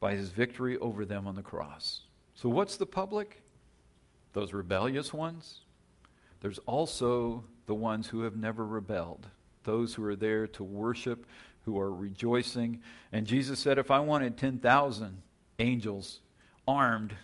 by 0.00 0.14
his 0.14 0.30
victory 0.30 0.76
over 0.78 1.04
them 1.04 1.26
on 1.26 1.34
the 1.34 1.42
cross. 1.42 2.02
So, 2.34 2.48
what's 2.48 2.76
the 2.76 2.86
public? 2.86 3.42
Those 4.32 4.52
rebellious 4.52 5.12
ones. 5.12 5.60
There's 6.40 6.58
also 6.60 7.44
the 7.66 7.74
ones 7.74 8.08
who 8.08 8.22
have 8.22 8.36
never 8.36 8.66
rebelled, 8.66 9.28
those 9.64 9.94
who 9.94 10.04
are 10.04 10.16
there 10.16 10.46
to 10.48 10.64
worship, 10.64 11.24
who 11.64 11.78
are 11.78 11.92
rejoicing. 11.92 12.80
And 13.12 13.26
Jesus 13.26 13.58
said, 13.58 13.78
If 13.78 13.90
I 13.90 14.00
wanted 14.00 14.36
10,000 14.36 15.22
angels 15.58 16.20
armed 16.66 17.14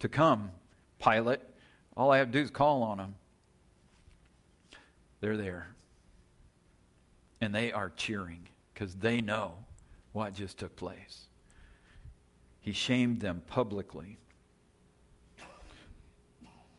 to 0.00 0.08
come, 0.08 0.50
Pilate, 1.02 1.40
all 1.96 2.10
I 2.10 2.18
have 2.18 2.28
to 2.28 2.32
do 2.32 2.44
is 2.44 2.50
call 2.50 2.82
on 2.82 2.98
them. 2.98 3.14
They're 5.20 5.36
there. 5.36 5.68
And 7.40 7.54
they 7.54 7.72
are 7.72 7.90
cheering 7.96 8.48
because 8.72 8.94
they 8.94 9.20
know 9.20 9.54
what 10.12 10.34
just 10.34 10.58
took 10.58 10.76
place. 10.76 11.26
He 12.60 12.72
shamed 12.72 13.20
them 13.20 13.42
publicly 13.48 14.18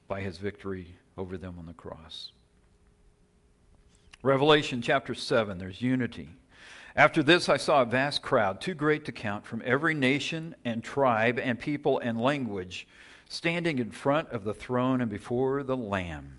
by 0.08 0.22
his 0.22 0.38
victory 0.38 0.96
over 1.18 1.38
them 1.38 1.56
on 1.60 1.66
the 1.66 1.74
cross. 1.74 2.32
Revelation 4.22 4.82
chapter 4.82 5.14
7, 5.14 5.58
there's 5.58 5.82
unity. 5.82 6.30
After 6.96 7.24
this, 7.24 7.50
I 7.50 7.58
saw 7.58 7.82
a 7.82 7.86
vast 7.86 8.22
crowd, 8.22 8.62
too 8.62 8.76
great 8.76 9.06
to 9.06 9.12
count, 9.12 9.46
from 9.46 9.64
every 9.66 9.96
nation 9.96 10.56
and 10.64 10.84
tribe 10.84 11.40
and 11.40 11.60
people 11.60 12.00
and 12.00 12.22
language, 12.22 12.88
standing 13.28 13.80
in 13.80 13.90
front 13.90 14.30
of 14.30 14.44
the 14.44 14.54
throne 14.54 15.02
and 15.02 15.10
before 15.10 15.64
the 15.64 15.78
Lamb. 15.78 16.38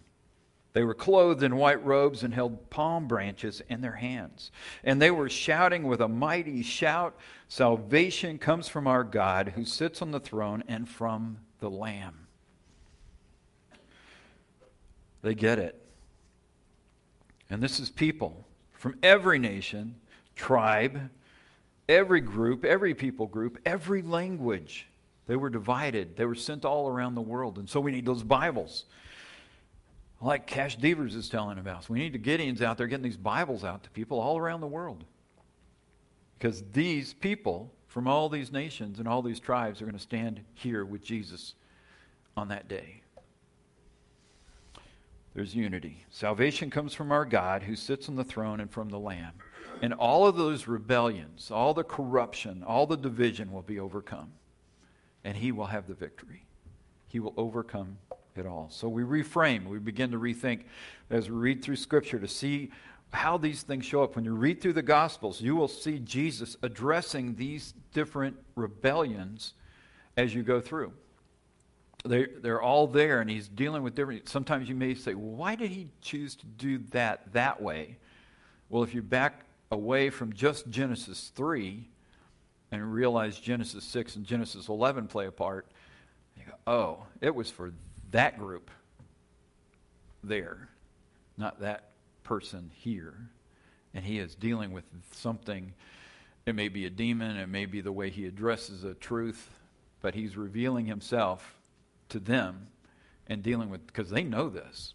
They 0.75 0.83
were 0.83 0.95
clothed 0.95 1.43
in 1.45 1.57
white 1.57 1.85
robes 1.85 2.25
and 2.25 2.35
held 2.35 2.69
palm 2.69 3.07
branches 3.07 3.63
in 3.69 3.81
their 3.81 3.93
hands. 3.93 4.51
And 4.83 5.01
they 5.01 5.11
were 5.11 5.29
shouting 5.29 5.85
with 5.85 6.01
a 6.01 6.09
mighty 6.09 6.63
shout 6.63 7.17
Salvation 7.49 8.39
comes 8.39 8.67
from 8.67 8.89
our 8.89 9.05
God 9.05 9.53
who 9.55 9.65
sits 9.65 10.03
on 10.03 10.11
the 10.11 10.19
throne 10.19 10.65
and 10.67 10.89
from 10.89 11.39
the 11.61 11.71
Lamb. 11.71 12.27
They 15.23 15.35
get 15.35 15.61
it. 15.61 15.81
And 17.49 17.63
this 17.63 17.79
is 17.79 17.91
people 17.91 18.45
from 18.73 18.97
every 19.03 19.39
nation, 19.39 19.95
tribe, 20.37 21.11
every 21.89 22.21
group, 22.21 22.65
every 22.65 22.95
people 22.95 23.27
group, 23.27 23.59
every 23.65 24.03
language. 24.03 24.89
They 25.27 25.37
were 25.37 25.51
divided. 25.51 26.17
They 26.17 26.27
were 26.27 26.35
sent 26.35 26.65
all 26.65 26.89
around 26.89 27.15
the 27.15 27.23
world. 27.23 27.59
And 27.59 27.69
so 27.69 27.81
we 27.81 27.93
need 27.93 28.07
those 28.07 28.23
Bibles 28.23 28.85
like 30.21 30.47
Cash 30.47 30.77
Devers 30.77 31.15
is 31.15 31.29
telling 31.29 31.59
about. 31.59 31.89
We 31.89 31.99
need 31.99 32.15
the 32.15 32.19
Gideons 32.19 32.63
out 32.63 32.79
there 32.79 32.87
getting 32.87 33.05
these 33.05 33.17
Bibles 33.17 33.65
out 33.65 33.85
to 33.85 33.91
people 33.91 34.19
all 34.19 34.39
around 34.39 34.61
the 34.61 34.67
world. 34.67 35.05
Because 36.39 36.63
these 36.73 37.15
people 37.15 37.71
from 37.87 38.09
all 38.09 38.29
these 38.29 38.51
nations 38.51 38.99
and 38.99 39.07
all 39.07 39.23
these 39.23 39.39
tribes 39.39 39.81
are 39.81 39.85
going 39.85 39.97
to 39.97 40.03
stand 40.03 40.41
here 40.55 40.85
with 40.85 41.05
Jesus 41.05 41.55
on 42.37 42.49
that 42.49 42.69
day. 42.69 43.03
There's 45.35 45.55
unity. 45.55 46.05
Salvation 46.11 46.71
comes 46.71 46.95
from 46.95 47.13
our 47.13 47.25
God 47.25 47.63
who 47.63 47.77
sits 47.77 48.09
on 48.09 48.17
the 48.17 48.25
throne 48.25 48.61
and 48.61 48.71
from 48.71 48.89
the 48.89 48.99
Lamb. 48.99 49.33
And 49.85 49.93
all 49.93 50.27
of 50.27 50.37
those 50.37 50.67
rebellions, 50.67 51.51
all 51.51 51.75
the 51.75 51.85
corruption, 51.85 52.65
all 52.67 52.87
the 52.87 52.97
division 52.97 53.53
will 53.53 53.61
be 53.61 53.79
overcome. 53.79 54.33
And 55.25 55.37
he 55.37 55.53
will 55.53 55.67
have 55.67 55.87
the 55.87 55.93
victory. 55.93 56.47
He 57.09 57.21
will 57.21 57.35
overcome 57.37 57.99
it 58.35 58.47
all. 58.47 58.71
So 58.71 58.89
we 58.89 59.03
reframe, 59.03 59.67
we 59.67 59.79
begin 59.79 60.11
to 60.13 60.19
rethink 60.19 60.63
as 61.11 61.29
we 61.29 61.37
read 61.37 61.63
through 61.63 61.77
Scripture 61.77 62.19
to 62.19 62.27
see 62.27 62.71
how 63.13 63.37
these 63.37 63.63
things 63.63 63.85
show 63.85 64.03
up. 64.03 64.17
When 64.17 64.25
you 64.25 64.33
read 64.35 64.63
through 64.63 64.73
the 64.73 64.81
Gospels, 64.81 65.43
you 65.43 65.55
will 65.55 65.69
see 65.69 65.99
Jesus 65.99 66.57
addressing 66.63 67.35
these 67.35 67.75
different 67.93 68.39
rebellions 68.57 69.53
as 70.17 70.35
you 70.35 70.43
go 70.43 70.63
through. 70.63 70.95
They, 72.07 72.25
they're 72.41 72.63
all 72.63 72.87
there, 72.87 73.21
and 73.21 73.29
he's 73.29 73.49
dealing 73.49 73.83
with 73.83 73.95
different. 73.95 74.31
Sometimes 74.31 74.67
you 74.67 74.77
may 74.77 74.95
say, 74.95 75.13
well, 75.13 75.37
why 75.37 75.57
did 75.57 75.73
he 75.73 75.89
choose 76.01 76.37
to 76.37 76.47
do 76.47 76.79
that 76.93 77.35
that 77.35 77.61
way? 77.61 77.99
Well, 78.71 78.83
if 78.83 78.95
you 78.95 79.03
back 79.03 79.44
away 79.71 80.11
from 80.11 80.33
just 80.33 80.69
Genesis 80.69 81.33
3 81.35 81.89
and 82.71 82.93
realize 82.93 83.39
Genesis 83.39 83.85
6 83.85 84.17
and 84.17 84.25
Genesis 84.25 84.69
11 84.69 85.09
play 85.09 85.27
a 85.27 85.33
part, 85.33 85.67
you 86.37 86.43
go, 86.47 86.55
oh, 86.67 87.07
it 87.21 87.35
was 87.35 87.51
for 87.51 87.73
that 88.11 88.39
group 88.39 88.71
there, 90.23 90.69
not 91.37 91.61
that 91.61 91.91
person 92.23 92.71
here. 92.75 93.15
And 93.95 94.05
he 94.05 94.19
is 94.19 94.35
dealing 94.35 94.73
with 94.73 94.85
something. 95.13 95.73
It 96.47 96.55
may 96.55 96.69
be 96.69 96.87
a 96.87 96.91
demon, 96.91 97.37
it 97.37 97.49
may 97.49 97.67
be 97.67 97.81
the 97.81 97.93
way 97.93 98.11
he 98.11 98.27
addresses 98.27 98.85
a 98.85 98.95
truth, 98.95 99.51
but 100.01 100.15
he's 100.15 100.37
revealing 100.37 100.87
himself 100.87 101.57
to 102.09 102.19
them 102.19 102.69
and 103.27 103.43
dealing 103.43 103.71
with, 103.71 103.87
because 103.87 104.11
they 104.11 104.25
know 104.25 104.49
this. 104.49 104.95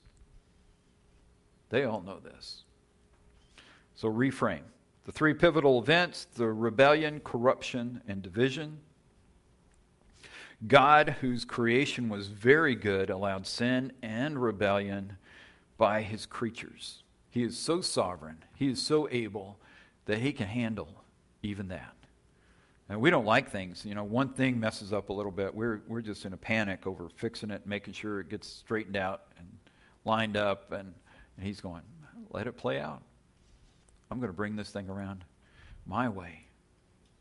They 1.70 1.84
all 1.84 2.02
know 2.02 2.20
this. 2.20 2.64
So 4.00 4.10
reframe. 4.10 4.62
The 5.04 5.12
three 5.12 5.34
pivotal 5.34 5.78
events 5.78 6.26
the 6.34 6.48
rebellion, 6.48 7.20
corruption, 7.20 8.00
and 8.08 8.22
division. 8.22 8.78
God, 10.66 11.18
whose 11.20 11.44
creation 11.44 12.08
was 12.08 12.28
very 12.28 12.76
good, 12.76 13.10
allowed 13.10 13.46
sin 13.46 13.92
and 14.02 14.42
rebellion 14.42 15.18
by 15.78 16.02
his 16.02 16.26
creatures. 16.26 17.04
He 17.30 17.44
is 17.44 17.58
so 17.58 17.82
sovereign, 17.82 18.38
he 18.56 18.70
is 18.70 18.82
so 18.82 19.10
able 19.12 19.58
that 20.06 20.20
he 20.20 20.32
can 20.32 20.48
handle 20.48 21.04
even 21.44 21.68
that. 21.68 21.94
And 22.88 23.02
we 23.02 23.10
don't 23.10 23.26
like 23.26 23.52
things. 23.52 23.84
You 23.84 23.96
know, 23.96 24.06
one 24.06 24.30
thing 24.30 24.62
messes 24.62 24.94
up 24.94 25.10
a 25.10 25.14
little 25.14 25.30
bit. 25.30 25.54
We're, 25.54 25.82
we're 25.90 26.02
just 26.02 26.24
in 26.24 26.32
a 26.32 26.38
panic 26.38 26.88
over 26.88 27.10
fixing 27.18 27.52
it, 27.52 27.68
making 27.68 27.96
sure 27.96 28.22
it 28.22 28.30
gets 28.30 28.48
straightened 28.48 28.96
out 28.96 29.24
and 29.38 29.46
lined 30.06 30.38
up. 30.38 30.72
And, 30.72 30.94
and 31.36 31.46
he's 31.46 31.60
going, 31.60 31.82
let 32.32 32.48
it 32.48 32.56
play 32.56 32.80
out. 32.80 33.02
I'm 34.10 34.20
going 34.20 34.32
to 34.32 34.36
bring 34.36 34.56
this 34.56 34.72
thing 34.72 34.90
around 34.90 35.24
my 35.86 36.10
way, 36.10 36.46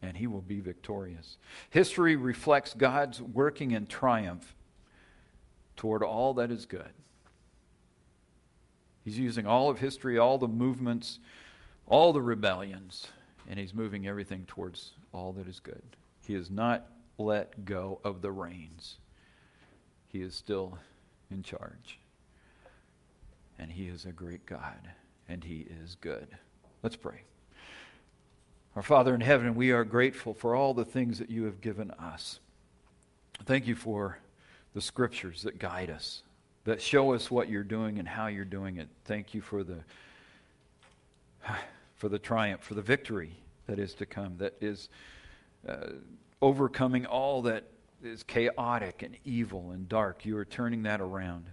and 0.03 0.17
he 0.17 0.27
will 0.27 0.41
be 0.41 0.61
victorious. 0.61 1.37
History 1.71 2.17
reflects 2.17 2.75
God's 2.75 3.21
working 3.21 3.73
in 3.73 3.87
triumph 3.87 4.55
toward 5.77 6.03
all 6.03 6.35
that 6.35 6.51
is 6.51 6.67
good. 6.67 6.93
He's 9.05 9.19
using 9.19 9.47
all 9.47 9.71
of 9.71 9.79
history, 9.79 10.19
all 10.19 10.39
the 10.39 10.49
movements, 10.49 11.19
all 11.87 12.13
the 12.13 12.21
rebellions, 12.21 13.07
and 13.49 13.59
he's 13.59 13.73
moving 13.73 14.07
everything 14.07 14.45
towards 14.47 14.93
all 15.13 15.33
that 15.33 15.49
is 15.49 15.61
good. 15.61 15.83
He 16.27 16.35
has 16.35 16.51
not 16.51 16.87
let 17.17 17.65
go 17.65 18.01
of 18.05 18.21
the 18.21 18.31
reins. 18.31 18.99
He 20.09 20.21
is 20.21 20.35
still 20.35 20.79
in 21.31 21.43
charge. 21.43 21.99
And 23.59 23.73
he 23.73 23.89
is 23.89 24.05
a 24.05 24.13
great 24.13 24.47
God, 24.47 24.91
and 25.29 25.43
he 25.43 25.67
is 25.83 25.97
good. 26.01 26.37
Let's 26.83 26.97
pray. 26.97 27.23
Our 28.77 28.83
Father 28.83 29.15
in 29.15 29.21
heaven, 29.21 29.57
we 29.57 29.73
are 29.73 29.85
grateful 29.85 30.35
for 30.35 30.55
all 30.55 30.73
the 30.73 30.85
things 30.85 31.19
that 31.19 31.31
you 31.31 31.45
have 31.45 31.61
given 31.61 31.91
us. 31.93 32.39
Thank 33.45 33.67
you 33.67 33.75
for 33.75 34.19
the 34.75 34.81
scriptures 34.81 35.43
that 35.43 35.59
guide 35.59 35.91
us, 35.91 36.23
that 36.65 36.81
show 36.81 37.13
us 37.13 37.31
what 37.31 37.49
you're 37.49 37.65
doing 37.65 37.99
and 37.99 38.07
how 38.07 38.29
you're 38.29 38.45
doing 38.45 38.77
it. 38.77 38.89
Thank 39.05 39.35
you 39.35 39.41
for 39.41 39.65
the 39.65 39.79
for 41.97 42.09
the 42.09 42.19
triumph, 42.21 42.63
for 42.63 42.75
the 42.75 42.83
victory 42.83 43.33
that 43.67 43.81
is 43.81 43.95
to 43.95 44.07
come, 44.07 44.37
that 44.39 44.55
is 44.61 44.89
uh, 45.69 45.89
overcoming 46.41 47.05
all 47.07 47.43
that 47.43 47.65
is 48.05 48.23
chaotic 48.23 49.03
and 49.03 49.17
evil 49.25 49.73
and 49.73 49.89
dark. 49.89 50.25
You 50.25 50.37
are 50.37 50.45
turning 50.45 50.85
that 50.85 51.01
around. 51.01 51.47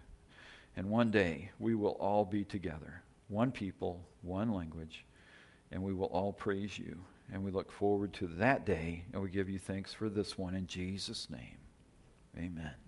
And 0.77 0.91
one 0.91 1.09
day 1.09 1.49
we 1.57 1.73
will 1.73 1.97
all 1.99 2.25
be 2.25 2.43
together, 2.43 3.01
one 3.27 3.51
people, 3.51 4.05
one 4.21 4.53
language 4.53 5.03
and 5.75 5.83
we 5.83 5.93
will 5.93 6.05
all 6.05 6.31
praise 6.31 6.79
you. 6.79 6.97
And 7.33 7.43
we 7.43 7.51
look 7.51 7.69
forward 7.69 8.13
to 8.13 8.27
that 8.37 8.65
day, 8.65 9.03
and 9.11 9.21
we 9.21 9.29
give 9.29 9.49
you 9.49 9.59
thanks 9.59 9.93
for 9.93 10.09
this 10.09 10.37
one 10.37 10.55
in 10.55 10.67
Jesus' 10.67 11.29
name. 11.29 11.57
Amen. 12.37 12.84